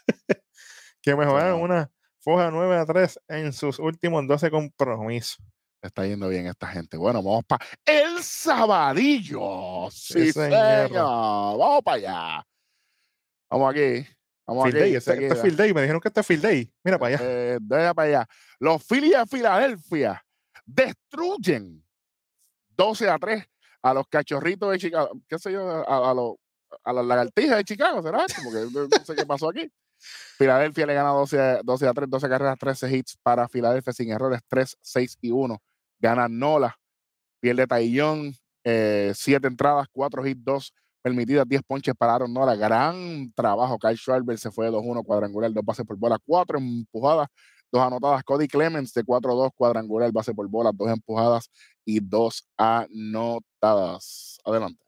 [1.01, 1.65] que mejoraron no.
[1.65, 5.43] una foja 9 a 3 en sus últimos 12 compromisos.
[5.81, 6.97] Está yendo bien esta gente.
[6.97, 9.87] Bueno, vamos para El Sabadillo.
[9.91, 10.87] Sí, Sí, señor.
[10.89, 11.57] señor.
[11.57, 12.47] Vamos para allá.
[13.49, 14.07] Vamos aquí.
[14.45, 14.83] Vamos Field aquí.
[14.83, 15.35] day, este, este.
[15.41, 16.73] Field Day, me dijeron que este es Field Day.
[16.83, 17.25] Mira para allá.
[17.25, 17.59] Eh,
[17.95, 18.27] para allá.
[18.59, 20.23] Los Phillies de Filadelfia
[20.65, 21.83] destruyen
[22.79, 23.45] 12 a 3
[23.81, 25.11] a los cachorritos de Chicago.
[25.27, 25.69] ¿Qué sé yo?
[25.69, 26.35] A, a los
[26.83, 28.25] a las lagartijas de Chicago, ¿será?
[28.25, 28.41] esto?
[28.43, 29.69] Porque no sé qué pasó aquí.
[30.37, 34.11] Filadelfia le gana 12 a, 12 a 3, 12 carreras, 13 hits para Filadelfia sin
[34.11, 35.61] errores, 3, 6 y 1.
[35.99, 36.77] Gana Nola,
[37.41, 42.55] pierde Taillón, 7 entradas, 4 hits, 2 permitidas, 10 ponches para Aaron Nola.
[42.55, 43.77] Gran trabajo.
[43.77, 47.27] Kyle Schwarber se fue de 2-1 cuadrangular, 2 bases por bola, 4 empujadas,
[47.71, 48.23] 2 anotadas.
[48.23, 51.51] Cody Clemens de 4-2 cuadrangular, base por bola, 2 empujadas
[51.85, 54.39] y 2 anotadas.
[54.43, 54.83] Adelante.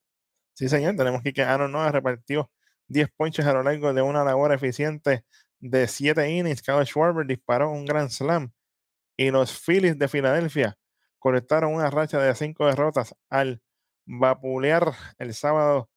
[0.54, 2.52] Sí, señor, tenemos que Aaron Noah repartió
[2.88, 5.26] 10 ponches a lo largo de una labor eficiente
[5.60, 6.62] de 7 innings.
[6.62, 8.52] Kyle Schwarber disparó un gran slam.
[9.18, 10.78] Y los Phillies de Filadelfia
[11.20, 13.62] conectaron una racha de cinco derrotas al
[14.06, 15.90] vapulear el sábado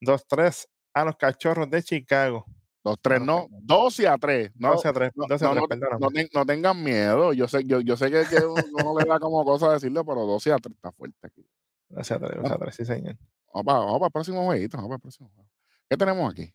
[0.00, 2.46] 2-3 a los cachorros de Chicago.
[2.92, 4.52] 2-3, no, 12 a 3.
[4.56, 6.00] No, 12 a 3, no, 12 a no, 3, no, perdóname.
[6.00, 7.32] no ten- no tengan miedo.
[7.32, 10.52] Yo sé, yo, yo sé que, que uno le da como cosa decirlo, pero 12
[10.52, 11.44] a 3 está fuerte aquí.
[11.88, 13.16] 12 a 3, 12 a 3, sí, señor.
[13.52, 14.76] Vamos para, vamos para el próximo jueguito.
[14.76, 15.48] Vamos para el próximo juego.
[15.88, 16.54] ¿Qué tenemos aquí?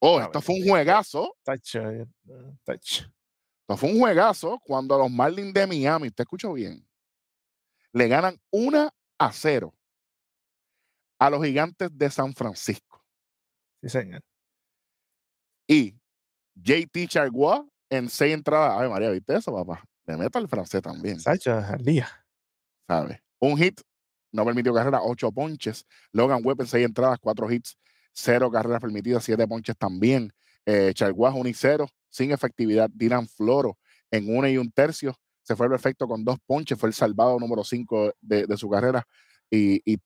[0.00, 1.36] Oh, A esto fue un juegazo.
[1.42, 2.06] Touch, eh,
[2.64, 3.00] touch.
[3.62, 6.86] Esto fue un juegazo cuando los Marlins de Miami, usted escuchó bien,
[7.92, 9.74] le ganan 1 a 0
[11.18, 12.95] a los gigantes de San Francisco.
[13.86, 14.20] Sí, señor.
[15.68, 15.94] Y
[16.56, 18.80] JT Chargois en seis entradas.
[18.80, 19.84] Ay, María, ¿viste eso, papá?
[20.06, 22.08] Le meto al francés también, Sacho, al día.
[22.88, 23.18] ¿sabes?
[23.38, 23.80] Un hit,
[24.32, 25.84] no permitió carrera, ocho ponches.
[26.12, 27.76] Logan Webb en seis entradas, cuatro hits,
[28.12, 30.32] cero carreras permitidas, siete ponches también.
[30.64, 32.90] Eh, Chargois 1 y 0, sin efectividad.
[32.92, 33.78] Dylan Floro
[34.10, 35.14] en una y un tercio.
[35.42, 39.06] Se fue perfecto con dos ponches, fue el salvado número 5 de, de su carrera.
[39.48, 39.98] Y, y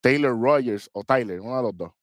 [0.00, 1.97] Taylor Rogers, o Tyler, uno de los dos.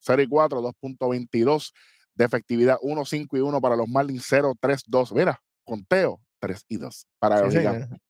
[0.00, 1.72] 0 y 4, 2.22
[2.14, 5.12] de efectividad, 1, 5 y 1 para los Marlins, 0, 3, 2.
[5.12, 8.00] Mira, conteo, 3 y 2 para Sí, los gigantes.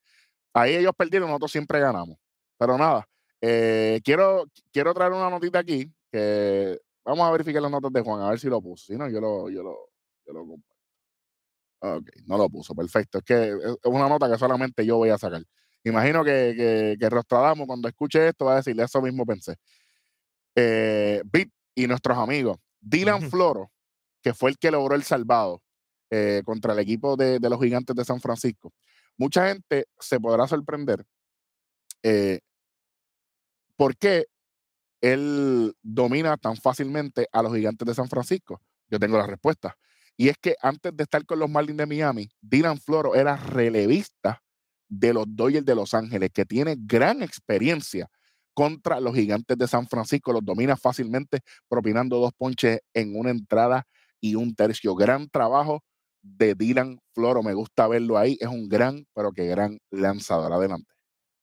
[0.53, 2.17] Ahí ellos perdieron, nosotros siempre ganamos.
[2.59, 3.07] Pero nada,
[3.41, 8.23] eh, quiero, quiero traer una notita aquí que vamos a verificar las notas de Juan,
[8.23, 8.87] a ver si lo puso.
[8.87, 9.77] Si no, yo lo, yo lo,
[10.27, 10.71] yo lo comparto.
[11.83, 13.19] Ok, no lo puso, perfecto.
[13.19, 15.43] Es que es es una nota que solamente yo voy a sacar.
[15.85, 19.57] Imagino que, que, que Rostradamo, cuando escuche esto, va a decirle eso mismo pensé.
[20.55, 21.51] Eh, Bit
[21.83, 22.59] y nuestros amigos.
[22.81, 23.31] Dylan.
[23.31, 23.71] Floro,
[24.23, 25.63] que fue el que logró el salvado
[26.11, 28.73] eh, contra el equipo de, de los gigantes de San Francisco.
[29.17, 31.05] Mucha gente se podrá sorprender
[32.03, 32.41] eh,
[33.77, 34.27] por qué
[35.01, 38.61] él domina tan fácilmente a los gigantes de San Francisco.
[38.89, 39.77] Yo tengo la respuesta.
[40.17, 44.43] Y es que antes de estar con los Marlins de Miami, Dylan Floro era relevista
[44.89, 48.11] de los Dodgers de Los Ángeles, que tiene gran experiencia
[48.55, 50.33] contra los gigantes de San Francisco.
[50.33, 53.85] Los domina fácilmente, propinando dos ponches en una entrada
[54.21, 54.95] y un tercio.
[54.95, 55.83] Gran trabajo
[56.23, 57.43] de Dylan Floro.
[57.43, 58.37] Me gusta verlo ahí.
[58.41, 60.53] Es un gran, pero que gran lanzador.
[60.53, 60.93] Adelante.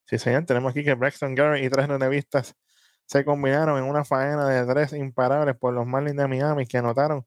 [0.05, 0.45] Sí, señor.
[0.45, 2.55] Tenemos aquí que Braxton Garrett y tres relevistas
[3.05, 7.25] se combinaron en una faena de tres imparables por los Marlins de Miami que anotaron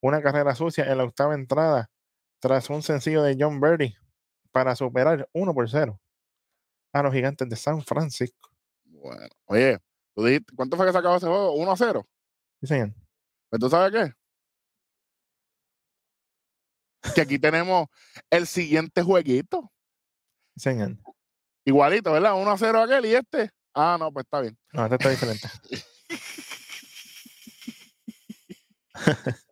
[0.00, 1.90] una carrera sucia en la octava entrada
[2.40, 3.96] tras un sencillo de John Birdie
[4.52, 5.98] para superar 1 por 0
[6.92, 8.53] a los gigantes de San Francisco.
[9.04, 9.78] Bueno, oye,
[10.14, 11.52] ¿tú dijiste, ¿cuánto fue que se acabó ese juego?
[11.52, 12.08] 1 a 0.
[12.62, 12.94] Sí, señor.
[13.50, 14.14] Pues tú sabes qué?
[17.14, 17.88] Que aquí tenemos
[18.30, 19.70] el siguiente jueguito.
[20.56, 20.96] Señor.
[21.66, 22.40] Igualito, ¿verdad?
[22.40, 23.50] 1 a 0 aquel y este.
[23.74, 24.56] Ah, no, pues está bien.
[24.72, 25.48] No, este está diferente.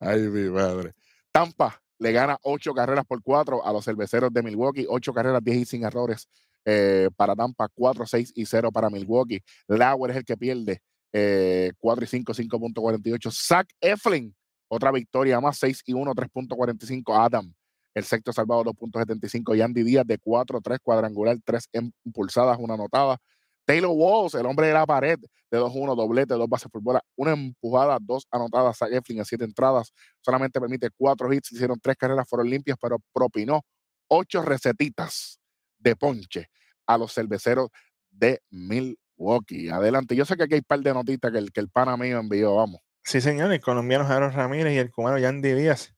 [0.00, 0.92] Ay, mi madre.
[1.32, 4.84] Tampa le gana 8 carreras por 4 a los cerveceros de Milwaukee.
[4.86, 6.28] 8 carreras, 10 y sin errores
[6.66, 7.68] eh, para Tampa.
[7.72, 9.40] 4, 6 y 0 para Milwaukee.
[9.68, 10.80] Lauer es el que pierde.
[11.12, 13.30] eh, 4 y 5, 5.48.
[13.32, 14.34] Zach Eflin,
[14.68, 15.58] otra victoria más.
[15.58, 17.16] 6 y 1, 3.45.
[17.24, 17.54] Adam,
[17.94, 19.56] el sexto salvado, 2.75.
[19.56, 21.68] Yandy Díaz de 4, 3 cuadrangular, 3
[22.04, 23.18] impulsadas, una anotada.
[23.64, 25.18] Taylor Walls, el hombre de la pared,
[25.50, 28.78] de 2-1, doblete, dos bases por bola, una empujada, dos anotadas.
[28.78, 32.98] Zach Eflin en siete entradas, solamente permite cuatro hits, hicieron tres carreras, fueron limpias, pero
[33.12, 33.62] propinó
[34.08, 35.40] ocho recetitas
[35.86, 36.50] de ponche
[36.86, 37.70] a los cerveceros
[38.10, 39.68] de Milwaukee.
[39.70, 41.96] Adelante, yo sé que aquí hay un par de notitas que el, que el pana
[41.96, 42.80] mío envió, vamos.
[43.04, 43.52] Sí, señor.
[43.52, 45.94] El colombiano Jairo Ramírez y el cubano Yandy Díaz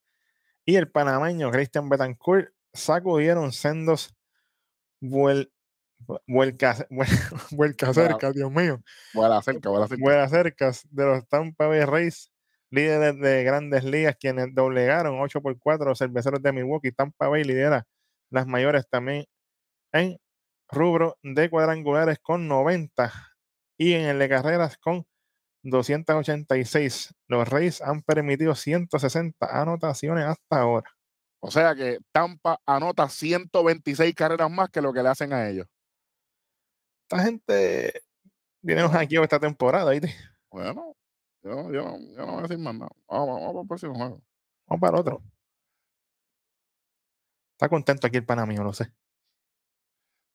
[0.64, 4.14] y el panameño Christian Betancourt sacudieron sendos
[5.01, 5.51] vuel,
[6.26, 8.82] vuelcas, vuel- vuelcacercas, Dios mío.
[9.14, 10.03] Buena cerca, buena cerca.
[10.03, 12.30] Buenas cercas de los Tampa Bay Rays,
[12.70, 16.93] líderes de grandes ligas, quienes doblegaron 8 por 4 a los cerveceros de Milwaukee.
[16.93, 17.86] Tampa Bay lidera
[18.30, 19.24] las mayores también
[19.93, 20.18] en
[20.70, 23.12] rubro de cuadrangulares con 90
[23.78, 25.07] y en el de carreras con
[25.62, 27.14] 286.
[27.28, 30.91] Los Rays han permitido 160 anotaciones hasta ahora.
[31.41, 35.66] O sea que Tampa anota 126 carreras más que lo que le hacen a ellos.
[37.11, 38.03] Esta gente
[38.62, 40.14] viene un hackeo esta temporada, ¿viste?
[40.51, 40.95] Bueno,
[41.43, 42.91] yo, yo, no- yo no voy a decir más nada.
[43.09, 44.22] Vamos, vamos, vamos al próximo juego.
[44.68, 45.22] Vamos para otro.
[47.53, 48.93] Está contento aquí el pana mío, lo sé.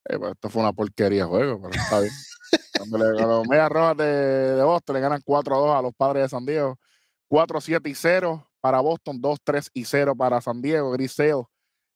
[0.09, 2.13] Eh, pues esto fue una porquería de juego, pero está bien.
[2.77, 5.81] Cuando le- a los Medias Rojas de, de Boston le ganan 4 a 2 a
[5.81, 6.77] los padres de San Diego.
[7.27, 10.91] 4 7 y 0 para Boston, 2 3 y 0 para San Diego.
[10.91, 11.43] Gris Sale,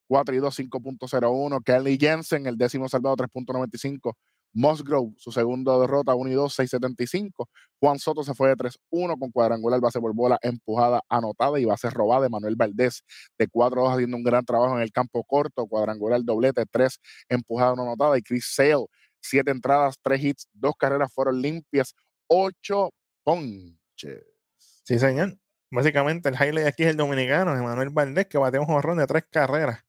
[0.07, 1.61] 4 y 2, 5.01.
[1.63, 4.13] Kelly Jensen, el décimo salvado, 3.95.
[4.57, 7.47] Musgrove, su segundo derrota, 1 y 2, 675.
[7.79, 11.91] Juan Soto se fue de 3-1 con cuadrangular, base por bola, empujada, anotada y base
[11.91, 12.23] robada.
[12.23, 13.03] de Manuel Valdés
[13.37, 16.99] de 4-2 haciendo un gran trabajo en el campo corto, cuadrangular, doblete, 3
[17.29, 18.17] empujada, no anotada.
[18.17, 18.87] Y Chris Sale,
[19.21, 21.93] 7 entradas, 3 hits, 2 carreras fueron limpias,
[22.25, 22.89] 8
[23.23, 24.23] ponches.
[24.57, 25.37] Sí, señor.
[25.69, 29.23] Básicamente el highlight aquí es el dominicano, Manuel Valdés, que bateó un jorrón de 3
[29.29, 29.83] carreras.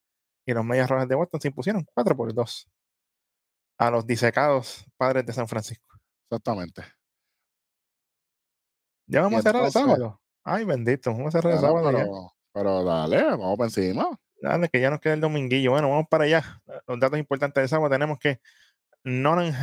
[0.45, 2.69] Y los Medias Rojas de Boston se impusieron 4 por 2
[3.79, 5.97] a los disecados padres de San Francisco.
[6.25, 6.83] Exactamente.
[9.07, 10.21] Ya vamos a cerrar el sábado.
[10.45, 11.91] Ay, bendito, vamos a cerrar el sábado.
[11.91, 14.19] Pero, pero, dale, vamos para encima.
[14.43, 15.71] Dale, que ya nos queda el dominguillo.
[15.71, 16.61] Bueno, vamos para allá.
[16.87, 18.41] Los datos importantes del sábado tenemos que
[19.05, 19.55] Nolan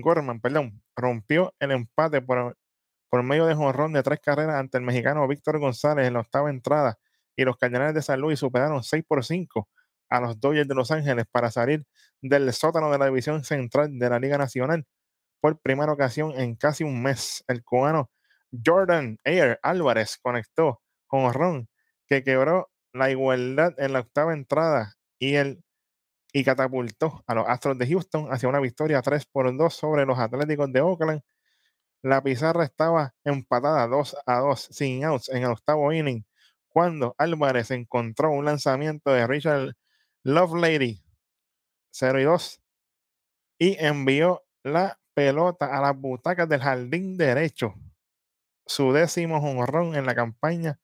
[0.00, 2.56] Gorman, perdón, rompió el empate por,
[3.10, 6.48] por medio de jonrón de tres carreras ante el mexicano Víctor González en la octava
[6.48, 6.98] entrada
[7.36, 9.68] y los Cardenales de San Luis superaron 6 por 5
[10.08, 11.84] a los Dodgers de Los Ángeles para salir
[12.20, 14.86] del sótano de la división central de la Liga Nacional
[15.40, 17.44] por primera ocasión en casi un mes.
[17.48, 18.10] El cubano
[18.64, 21.68] Jordan Ayer Álvarez conectó con Ron
[22.06, 25.62] que quebró la igualdad en la octava entrada y, el,
[26.32, 30.18] y catapultó a los Astros de Houston hacia una victoria 3 por 2 sobre los
[30.18, 31.22] Atléticos de Oakland.
[32.02, 36.24] La pizarra estaba empatada 2 a 2 sin outs en el octavo inning
[36.68, 39.74] cuando Álvarez encontró un lanzamiento de Richard
[40.24, 41.04] Love Lady
[41.92, 42.60] 0 y 2
[43.58, 47.74] y envió la pelota a las butacas del jardín derecho.
[48.66, 50.80] Su décimo jonrón en la campaña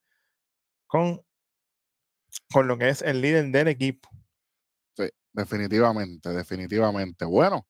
[0.87, 1.23] con,
[2.53, 4.09] con lo que es el líder del equipo.
[4.97, 7.25] Sí, definitivamente, definitivamente.
[7.25, 7.67] Bueno,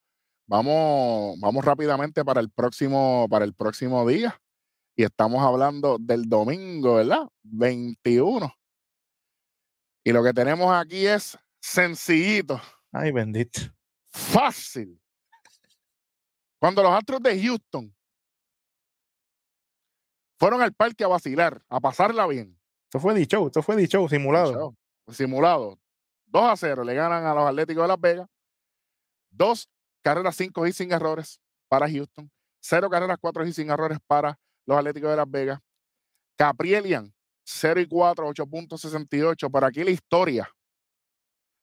[0.47, 4.41] vamos, vamos rápidamente para el próximo, para el próximo día.
[4.97, 7.29] Y estamos hablando del domingo, ¿verdad?
[7.45, 8.53] 21.
[10.05, 12.61] Y lo que tenemos aquí es sencillito.
[12.93, 13.61] Ay, bendito.
[14.11, 15.01] Fácil.
[16.59, 17.95] Cuando los Astros de Houston
[20.39, 22.59] fueron al parque a vacilar, a pasarla bien.
[22.85, 24.77] Esto fue dicho, esto fue dicho, simulado.
[25.09, 25.79] Simulado.
[26.27, 28.29] 2 a 0 le ganan a los Atléticos de Las Vegas.
[29.31, 29.69] Dos
[30.03, 32.31] carreras, cinco y sin errores para Houston.
[32.61, 35.61] Cero carreras, cuatro y sin errores para los Atléticos de Las Vegas.
[36.37, 39.51] Caprielian, 0 y 4, 8.68.
[39.51, 40.51] Para aquí la historia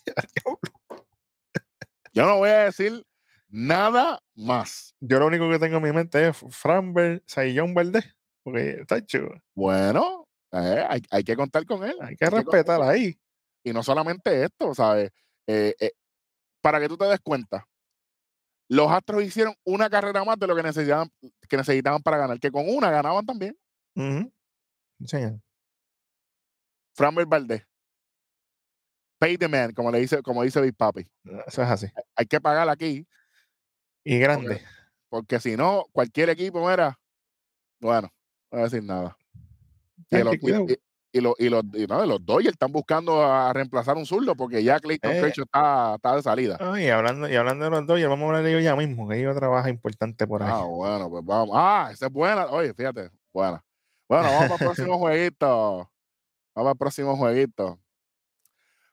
[2.14, 3.06] Yo no voy a decir
[3.48, 4.96] nada más.
[5.00, 8.16] Yo lo único que tengo en mi mente es Framber Sayón Valdés.
[8.44, 9.42] Porque está chulo.
[9.54, 11.96] Bueno, eh, hay, que contar con él.
[12.02, 13.18] Hay que respetar ahí.
[13.64, 15.12] Y no solamente esto, ¿sabes?
[15.48, 15.92] Eh, eh,
[16.62, 17.68] para que tú te des cuenta,
[18.72, 21.12] los Astros hicieron una carrera más de lo que necesitaban,
[21.50, 23.58] que necesitaban para ganar, que con una ganaban también.
[25.06, 25.18] Sí.
[26.94, 27.68] Framber Valdez.
[29.20, 31.06] Pay the man, como le dice, como dice Big Papi.
[31.46, 31.88] Eso es así.
[32.16, 33.06] Hay que pagar aquí.
[34.06, 34.62] Y grande.
[35.10, 36.98] Porque, si no, cualquier equipo era.
[37.82, 38.08] Bueno,
[38.52, 39.18] no voy a decir nada
[40.12, 40.78] y, y,
[41.20, 45.34] los, y no, los Dodgers están buscando a reemplazar un zurdo porque ya Clayton eh,
[45.36, 46.58] está, está, de salida.
[46.80, 49.20] y, hablando, y hablando de los Dodgers, vamos a hablar de ellos ya mismo, que
[49.20, 50.50] ellos trabaja importante por ahí.
[50.52, 51.56] Ah, bueno, pues vamos.
[51.58, 52.46] Ah, esa es buena.
[52.46, 53.62] Oye, fíjate, buena.
[54.08, 55.92] Bueno, vamos para el próximo jueguito.
[56.56, 57.80] Vamos al próximo jueguito.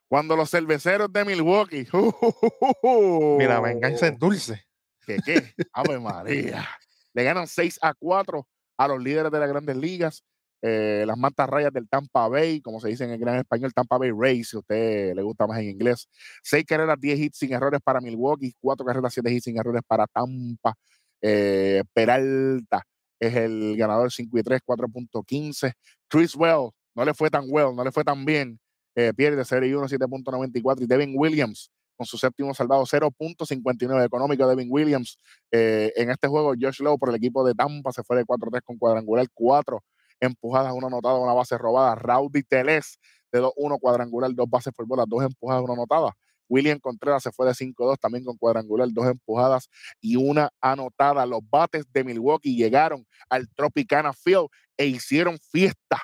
[0.09, 1.87] Cuando los cerveceros de Milwaukee.
[3.37, 4.65] Mira, venganza es dulce.
[5.05, 5.53] ¿Qué qué?
[5.71, 6.67] Ave María.
[7.13, 8.47] Le ganan 6 a 4
[8.77, 10.23] a los líderes de las grandes ligas.
[10.61, 13.97] Eh, las mantas rayas del Tampa Bay, como se dice en el gran español, Tampa
[13.97, 16.07] Bay Rays, si a usted le gusta más en inglés.
[16.43, 20.05] Seis carreras, 10 hits sin errores para Milwaukee, cuatro carreras, siete hits sin errores para
[20.07, 20.73] Tampa.
[21.21, 22.83] Eh, Peralta
[23.19, 25.73] es el ganador 5 y 3, 4.15.
[26.07, 28.59] Chris Well, no le fue tan well, no le fue tan bien.
[28.95, 30.83] eh, pierde 0 y 1, 7.94.
[30.83, 34.47] Y Devin Williams con su séptimo salvado, 0.59 económico.
[34.47, 35.17] Devin Williams
[35.51, 38.61] eh, en este juego, Josh Lowe por el equipo de Tampa se fue de 4-3
[38.63, 39.83] con cuadrangular, 4
[40.19, 41.95] empujadas, una anotada, una base robada.
[41.95, 42.99] Rowdy Teles
[43.31, 46.15] de 2-1 cuadrangular, dos bases por bola, dos empujadas, una anotada.
[46.49, 49.69] William Contreras se fue de 5-2 también con cuadrangular, dos empujadas
[50.01, 51.25] y una anotada.
[51.25, 56.01] Los bates de Milwaukee llegaron al Tropicana Field e hicieron fiesta.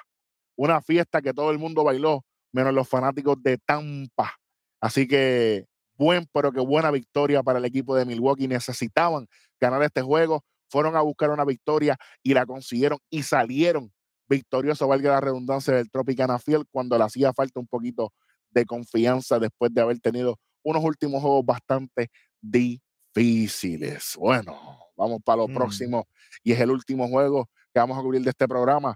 [0.56, 4.36] Una fiesta que todo el mundo bailó, menos los fanáticos de Tampa.
[4.80, 5.66] Así que
[5.98, 8.48] buen, pero que buena victoria para el equipo de Milwaukee.
[8.48, 9.28] Necesitaban
[9.60, 10.46] ganar este juego.
[10.70, 13.92] Fueron a buscar una victoria y la consiguieron y salieron
[14.28, 18.14] victoriosos, valga la redundancia, del Tropicana Field cuando le hacía falta un poquito
[18.50, 22.10] de confianza después de haber tenido unos últimos juegos bastante
[22.42, 24.16] difíciles.
[24.18, 25.54] Bueno, vamos para lo Mm.
[25.54, 26.08] próximo
[26.44, 28.96] y es el último juego que vamos a cubrir de este programa.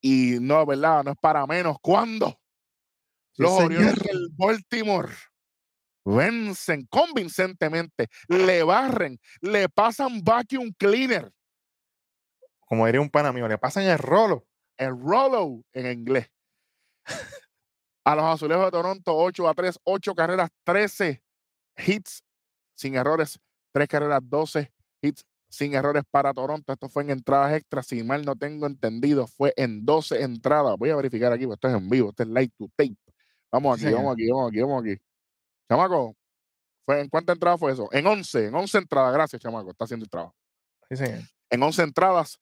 [0.00, 1.02] Y no, ¿verdad?
[1.04, 1.76] No es para menos.
[1.80, 2.38] ¿Cuándo?
[3.32, 5.12] Sí, Los Orioles del Baltimore
[6.04, 11.30] vencen convincentemente, le barren, le pasan vacuum cleaner,
[12.60, 14.46] Como diría un pana mío, le pasan el rolo.
[14.78, 16.30] El rollo en inglés.
[18.04, 21.22] A los azulejos de Toronto, 8 a 3, 8 carreras, 13
[21.76, 22.24] hits
[22.74, 23.38] sin errores,
[23.72, 24.72] 3 carreras, 12
[25.02, 26.72] hits sin errores para Toronto.
[26.72, 30.76] Esto fue en entradas extras, si mal no tengo entendido, fue en 12 entradas.
[30.78, 32.96] Voy a verificar aquí, porque esto es en vivo, esto es light to tape.
[33.50, 34.96] Vamos aquí, vamos aquí, vamos aquí, vamos aquí.
[35.68, 36.16] Chamaco,
[36.86, 37.88] ¿fue, ¿en cuántas entradas fue eso?
[37.92, 39.12] En 11, en 11 entradas.
[39.12, 40.34] Gracias, chamaco, está haciendo el trabajo.
[40.88, 41.20] Sí, señor.
[41.50, 42.38] En 11 entradas,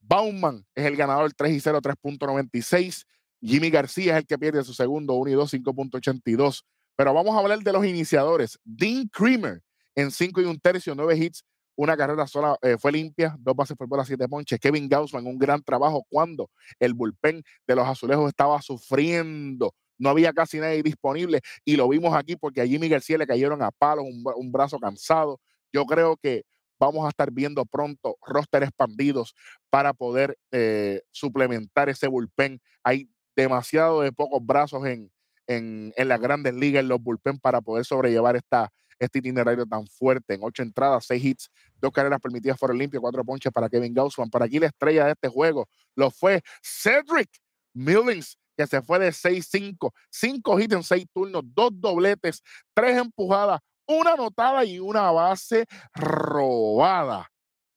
[0.00, 3.04] Bauman es el ganador 3 y 0, 3.96.
[3.40, 6.62] Jimmy García es el que pierde su segundo 1 y 2, 5.82.
[6.96, 8.58] Pero vamos a hablar de los iniciadores.
[8.64, 9.62] Dean Creamer
[9.94, 11.44] en 5 y un tercio, 9 hits,
[11.76, 14.58] una carrera sola, eh, fue limpia, dos bases por bola, 7 ponches.
[14.58, 19.74] Kevin Gaussman, un gran trabajo cuando el bullpen de los azulejos estaba sufriendo.
[19.96, 23.62] No había casi nadie disponible y lo vimos aquí porque a Jimmy García le cayeron
[23.62, 24.04] a palos,
[24.36, 25.40] un brazo cansado.
[25.72, 26.44] Yo creo que
[26.78, 29.34] vamos a estar viendo pronto roster expandidos
[29.70, 32.60] para poder eh, suplementar ese bullpen.
[32.82, 35.10] Hay demasiado de pocos brazos en,
[35.46, 39.86] en, en las grandes ligas, en los bullpen, para poder sobrellevar esta, este itinerario tan
[39.86, 40.34] fuerte.
[40.34, 41.50] En ocho entradas, seis hits,
[41.80, 44.30] dos carreras permitidas fueron limpios, cuatro ponches para Kevin Gaussman.
[44.30, 47.30] Para aquí la estrella de este juego lo fue Cedric
[47.74, 52.42] Millings, que se fue de 6-5, cinco hits en seis turnos, dos dobletes,
[52.74, 57.30] tres empujadas, una anotada y una base robada.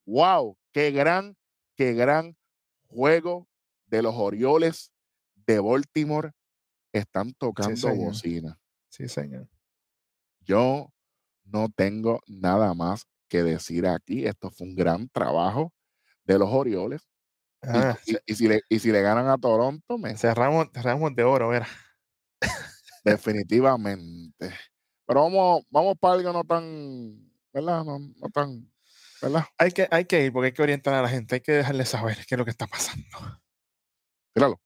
[0.06, 0.56] ¡Wow!
[0.72, 1.36] ¡Qué gran,
[1.76, 2.36] qué gran
[2.88, 3.48] juego
[3.86, 4.92] de los Orioles
[5.34, 6.32] de Baltimore!
[6.92, 8.58] Están tocando bocina.
[8.88, 9.48] Sí, señor.
[10.40, 10.92] Yo
[11.44, 14.26] no tengo nada más que decir aquí.
[14.26, 15.72] Esto fue un gran trabajo
[16.24, 17.02] de los Orioles.
[17.02, 21.14] Y- Ah, y, y si, le, y si le ganan a Toronto, me, cerramos, cerramos
[21.14, 21.68] de oro, era.
[23.04, 24.52] definitivamente.
[25.12, 27.84] Pero vamos, vamos para algo no tan, ¿verdad?
[27.84, 28.72] No, no tan,
[29.20, 29.44] ¿verdad?
[29.58, 31.84] Hay que, hay que ir porque hay que orientar a la gente, hay que dejarle
[31.84, 33.18] saber qué es lo que está pasando.
[34.34, 34.58] Míralo.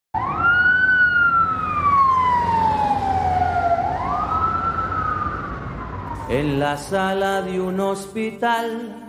[6.29, 9.03] en la sala de un hospital.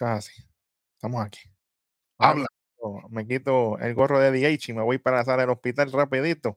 [0.00, 0.48] Así.
[0.94, 1.40] Estamos aquí.
[2.16, 2.46] Habla.
[3.10, 6.56] Me quito el gorro de DH y me voy para la sala del hospital rapidito.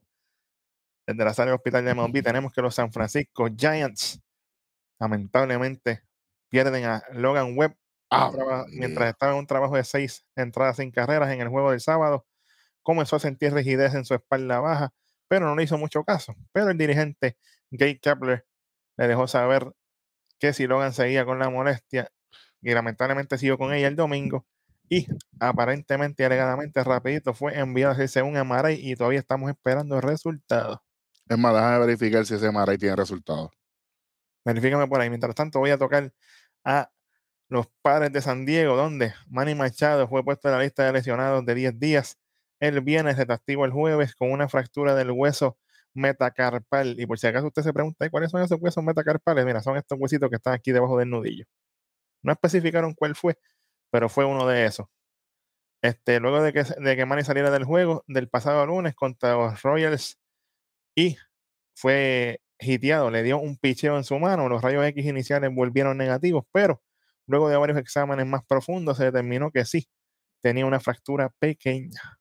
[1.06, 4.20] Desde la sala del hospital de MLB tenemos que los San Francisco Giants
[5.00, 6.02] lamentablemente
[6.50, 7.76] pierden a Logan Webb
[8.10, 8.64] María.
[8.72, 12.26] mientras estaba en un trabajo de seis entradas sin carreras en el juego del sábado.
[12.82, 14.92] Comenzó a sentir rigidez en su espalda baja,
[15.28, 16.34] pero no le hizo mucho caso.
[16.52, 17.36] Pero el dirigente
[17.70, 18.46] Gay Kepler
[18.96, 19.72] le dejó saber
[20.38, 22.10] que si Logan seguía con la molestia,
[22.62, 24.46] y lamentablemente siguió con ella el domingo,
[24.88, 25.06] y
[25.40, 30.02] aparentemente y alegadamente rapidito fue enviado a hacerse un MRI y todavía estamos esperando el
[30.02, 30.82] resultado.
[31.30, 33.50] Es más, déjame verificar si ese Maray tiene resultados.
[34.44, 35.10] Verifícame por ahí.
[35.10, 36.12] Mientras tanto, voy a tocar
[36.64, 36.90] a
[37.48, 41.46] los padres de San Diego, donde Manny Machado fue puesto en la lista de lesionados
[41.46, 42.18] de 10 días.
[42.60, 45.58] El viernes se activo el jueves con una fractura del hueso
[45.94, 47.00] metacarpal.
[47.00, 49.46] Y por si acaso usted se pregunta, "¿Y ¿cuáles son esos huesos metacarpales?
[49.46, 51.46] Mira, son estos huesitos que están aquí debajo del nudillo.
[52.22, 53.38] No especificaron cuál fue,
[53.90, 54.86] pero fue uno de esos.
[55.82, 59.62] Este, luego de que, de que Manny saliera del juego del pasado lunes contra los
[59.62, 60.19] Royals
[60.94, 61.16] y
[61.74, 66.44] fue hiteado, le dio un picheo en su mano, los rayos X iniciales volvieron negativos,
[66.52, 66.82] pero
[67.26, 69.88] luego de varios exámenes más profundos se determinó que sí,
[70.40, 72.18] tenía una fractura pequeña.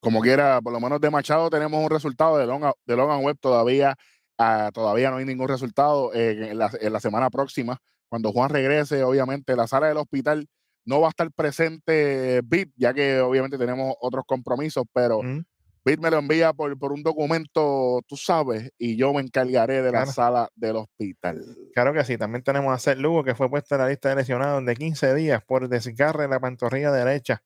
[0.00, 3.38] Como quiera, por lo menos de Machado tenemos un resultado de Logan, de Logan Webb
[3.38, 3.96] todavía.
[4.38, 7.78] ah, todavía no hay ningún resultado eh, en, la, en la semana próxima.
[8.08, 10.48] Cuando Juan regrese, obviamente, la sala del hospital
[10.84, 15.44] no va a estar presente Bit, ya que obviamente tenemos otros compromisos, pero Mm,
[15.84, 19.90] Bit me lo envía por, por un documento, tú sabes, y yo me encargaré de
[19.90, 21.44] la sala del hospital.
[21.74, 22.16] Claro que sí.
[22.16, 25.14] También tenemos a Seth Lugo, que fue puesto en la lista de lesionados de 15
[25.14, 27.42] días por desgarre en la pantorrilla derecha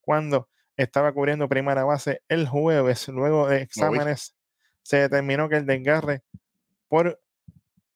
[0.00, 3.06] cuando estaba cubriendo primera base el jueves.
[3.08, 4.34] Luego de exámenes
[4.82, 6.22] se determinó que el desgarre
[6.88, 7.20] por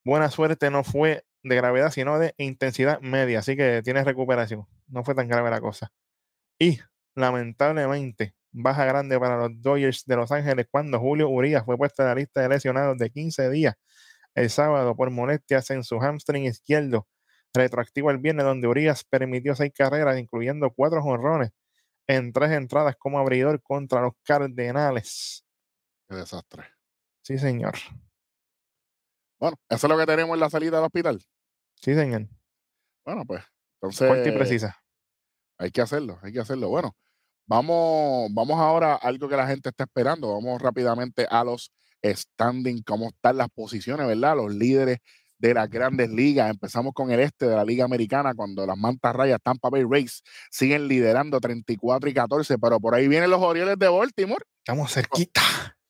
[0.04, 3.40] buena suerte no fue de gravedad, sino de intensidad media.
[3.40, 4.66] Así que tiene recuperación.
[4.88, 5.92] No fue tan grave la cosa.
[6.58, 6.78] Y
[7.14, 12.08] lamentablemente, baja grande para los Dodgers de Los Ángeles cuando Julio Urias fue puesto en
[12.08, 13.74] la lista de lesionados de 15 días
[14.34, 17.08] el sábado por molestias en su hamstring izquierdo,
[17.52, 21.50] retroactivo el viernes, donde Urias permitió seis carreras, incluyendo cuatro jonrones
[22.06, 25.44] en tres entradas como abridor contra los Cardenales.
[26.08, 26.64] Qué desastre.
[27.22, 27.74] Sí, señor.
[29.38, 31.22] Bueno, eso es lo que tenemos en la salida del hospital.
[31.76, 32.28] Sí, señor.
[33.04, 33.42] Bueno, pues,
[33.78, 34.82] Corta y entonces precisa.
[35.58, 36.68] hay que hacerlo, hay que hacerlo.
[36.68, 36.96] Bueno,
[37.50, 40.32] vamos, vamos ahora a algo que la gente está esperando.
[40.32, 41.72] Vamos rápidamente a los
[42.02, 44.36] standing, cómo están las posiciones, ¿verdad?
[44.36, 44.98] Los líderes
[45.36, 46.48] de las grandes ligas.
[46.48, 50.22] Empezamos con el este de la Liga Americana, cuando las mantas rayas Tampa Bay Rays
[50.50, 55.42] siguen liderando 34 y 14, pero por ahí vienen los Orioles de Baltimore Estamos cerquita.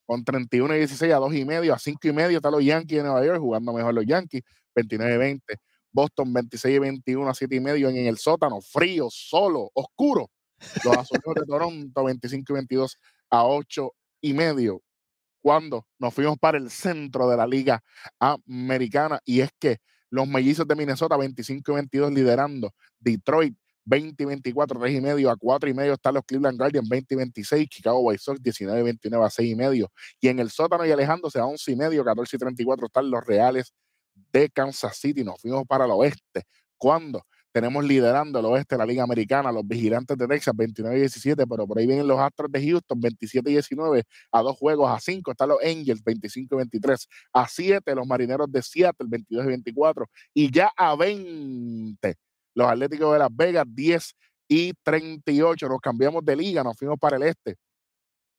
[0.06, 2.98] con 31 y 16 a 2 y medio, a 5 y medio están los Yankees
[2.98, 4.42] de Nueva York jugando mejor los Yankees,
[4.74, 5.56] 29 y 20.
[5.92, 10.30] Boston 26 y 21 a 7 y medio en el sótano, frío, solo, oscuro.
[10.84, 12.98] Los Azulejos de Toronto 25 y 22
[13.30, 14.82] a 8 y medio.
[15.42, 17.82] Cuando nos fuimos para el centro de la liga
[18.18, 19.78] americana y es que
[20.10, 25.30] los mellizos de Minnesota 25 y 22 liderando, Detroit 20 y 24, 3 y medio
[25.30, 28.80] a 4 y medio están los Cleveland Guardians 20 y 26, Chicago White Sox 19
[28.80, 29.90] y 29 a 6 y medio.
[30.20, 33.24] Y en el sótano y alejándose a 11 y medio, 14 y 34 están los
[33.24, 33.72] Reales
[34.32, 35.24] de Kansas City.
[35.24, 36.44] Nos fuimos para el oeste.
[36.76, 41.46] Cuando tenemos liderando el oeste la Liga Americana, los Vigilantes de Texas 29 y 17,
[41.46, 44.98] pero por ahí vienen los Astros de Houston 27 y 19, a dos juegos a
[45.00, 49.48] 5 están los Angels 25 y 23, a 7 los Marineros de Seattle 22 y
[49.48, 52.14] 24, y ya a 20
[52.54, 54.14] los Atléticos de Las Vegas 10
[54.48, 55.68] y 38.
[55.68, 57.56] Nos cambiamos de liga, nos fuimos para el este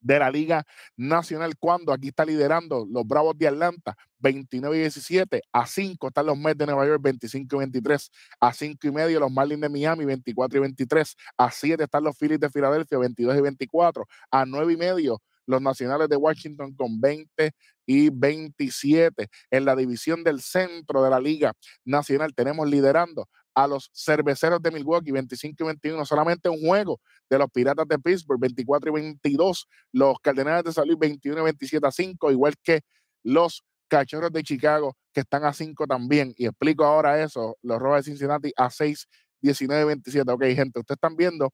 [0.02, 0.66] de la Liga
[0.98, 6.26] Nacional cuando aquí está liderando los Bravos de Atlanta 29 y 17 a 5 están
[6.26, 9.70] los Mets de Nueva York 25 y 23 a 5 y medio los Marlins de
[9.70, 14.46] Miami 24 y 23 a 7 están los Phillies de Filadelfia 22 y 24 a
[14.46, 17.52] 9 y medio los Nacionales de Washington con 20
[17.86, 23.92] y 27 en la división del centro de la Liga Nacional tenemos liderando a los
[23.94, 27.00] cerveceros de Milwaukee 25 y 21 solamente un juego
[27.30, 31.44] de los Piratas de Pittsburgh 24 y 22 los Cardenales de San Luis 21 y
[31.44, 32.82] 27 a 5 igual que
[33.24, 36.34] los Cachorros de Chicago que están a 5 también.
[36.38, 39.08] Y explico ahora eso los Rojos de Cincinnati a 6
[39.42, 41.54] 19 y 27 ok gente ustedes están viendo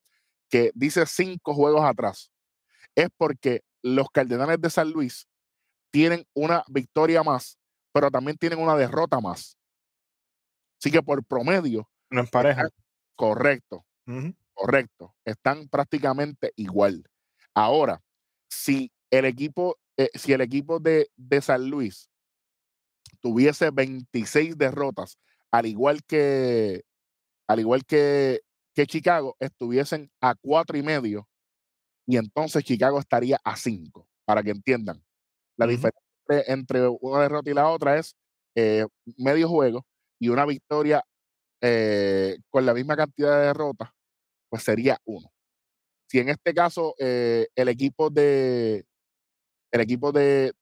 [0.50, 2.32] que dice 5 juegos atrás.
[2.96, 5.28] Es porque los Cardenales de San Luis
[5.92, 7.58] tienen una victoria más
[7.92, 9.57] pero también tienen una derrota más
[10.80, 12.70] así que por promedio No en pareja.
[13.16, 13.86] correcto.
[14.54, 17.04] Correcto, están prácticamente igual.
[17.54, 18.02] Ahora,
[18.50, 22.10] si el equipo, eh, si el equipo de, de San Luis
[23.22, 25.18] tuviese 26 derrotas,
[25.52, 26.84] al igual que,
[27.48, 28.42] al igual que,
[28.74, 31.28] que Chicago, estuviesen a cuatro y medio,
[32.08, 35.04] y entonces Chicago estaría a cinco, para que entiendan.
[35.58, 38.16] La diferencia entre, entre una derrota y la otra es
[38.56, 38.86] eh,
[39.18, 39.86] medio juego
[40.20, 41.04] y una victoria
[41.62, 43.90] eh, con la misma cantidad de derrotas,
[44.50, 45.32] pues sería uno.
[46.08, 48.86] Si en este caso eh, el equipo de
[49.72, 50.54] el equipo de,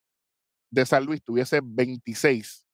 [0.72, 2.66] de San Luis tuviese 26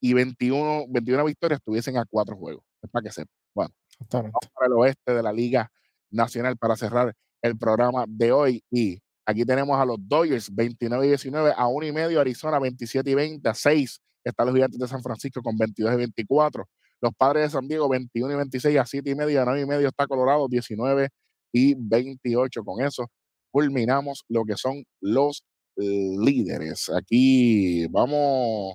[0.00, 2.64] y 21, 21 victorias, estuviesen a cuatro juegos.
[2.82, 3.34] Es para que sepan.
[3.54, 3.74] Bueno,
[4.10, 5.70] vamos para el oeste de la Liga
[6.10, 8.62] Nacional para cerrar el programa de hoy.
[8.70, 13.10] Y aquí tenemos a los Dodgers 29 y 19 a 1 y medio, Arizona 27
[13.10, 14.00] y 20 a 6.
[14.24, 16.68] Están los Gigantes de San Francisco con 22 y 24.
[17.00, 19.66] Los Padres de San Diego 21 y 26 a 7 y medio, a 9 y
[19.66, 21.08] medio está Colorado 19
[21.52, 22.64] y 28.
[22.64, 23.06] Con eso
[23.50, 25.44] culminamos lo que son los
[25.76, 26.90] líderes.
[26.90, 28.74] Aquí vamos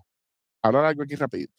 [0.62, 1.54] a hablar algo aquí rapidito.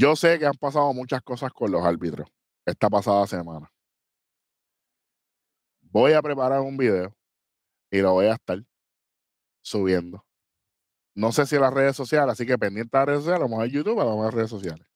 [0.00, 2.28] Yo sé que han pasado muchas cosas con los árbitros
[2.64, 3.68] esta pasada semana.
[5.80, 7.12] Voy a preparar un video
[7.90, 8.62] y lo voy a estar
[9.60, 10.24] subiendo.
[11.16, 13.66] No sé si las redes sociales, así que pendiente de las redes sociales, vamos a
[13.66, 14.86] YouTube, vamos a las redes sociales.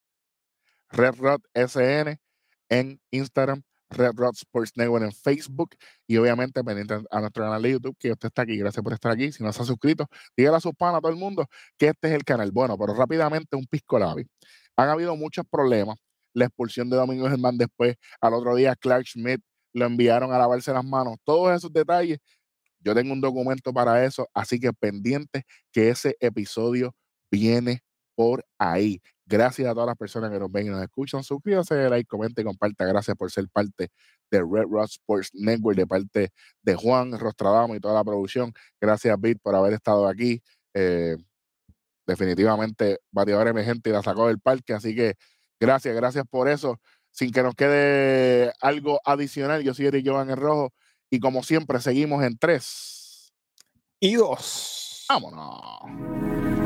[0.91, 2.21] Red Rod SN
[2.69, 5.75] en Instagram, Red Rod Sports Network en Facebook
[6.07, 8.57] y obviamente pendiente a nuestro canal de YouTube, que usted está aquí.
[8.57, 9.33] Gracias por estar aquí.
[9.33, 12.07] Si no se ha suscrito, dígale a sus panas, a todo el mundo, que este
[12.07, 12.53] es el canal.
[12.53, 14.25] Bueno, pero rápidamente un pisco labi.
[14.77, 15.99] Han habido muchos problemas.
[16.35, 19.43] La expulsión de Domingo Germán después, al otro día Clark Schmidt
[19.75, 21.16] lo enviaron a lavarse las manos.
[21.25, 22.18] Todos esos detalles,
[22.81, 26.95] yo tengo un documento para eso, así que pendiente que ese episodio
[27.31, 27.83] viene
[28.14, 29.01] por ahí.
[29.27, 31.23] Gracias a todas las personas que nos ven y nos escuchan.
[31.23, 32.85] Suscríbanse, like, comente y comparta.
[32.85, 33.89] Gracias por ser parte
[34.31, 36.31] de Red Rock Sports Network, de parte
[36.62, 38.53] de Juan Rostradamo y toda la producción.
[38.81, 40.43] Gracias, Bit, por haber estado aquí.
[40.75, 41.16] Eh,
[42.07, 44.75] definitivamente, bateador emergente y la sacó del parque.
[44.75, 45.15] Así que
[45.61, 46.81] gracias, gracias por eso.
[47.11, 50.73] Sin que nos quede algo adicional, yo soy Eric Jovan el Rojo.
[51.11, 53.33] Y como siempre, seguimos en tres
[54.01, 55.05] y dos.
[55.09, 56.62] Vámonos.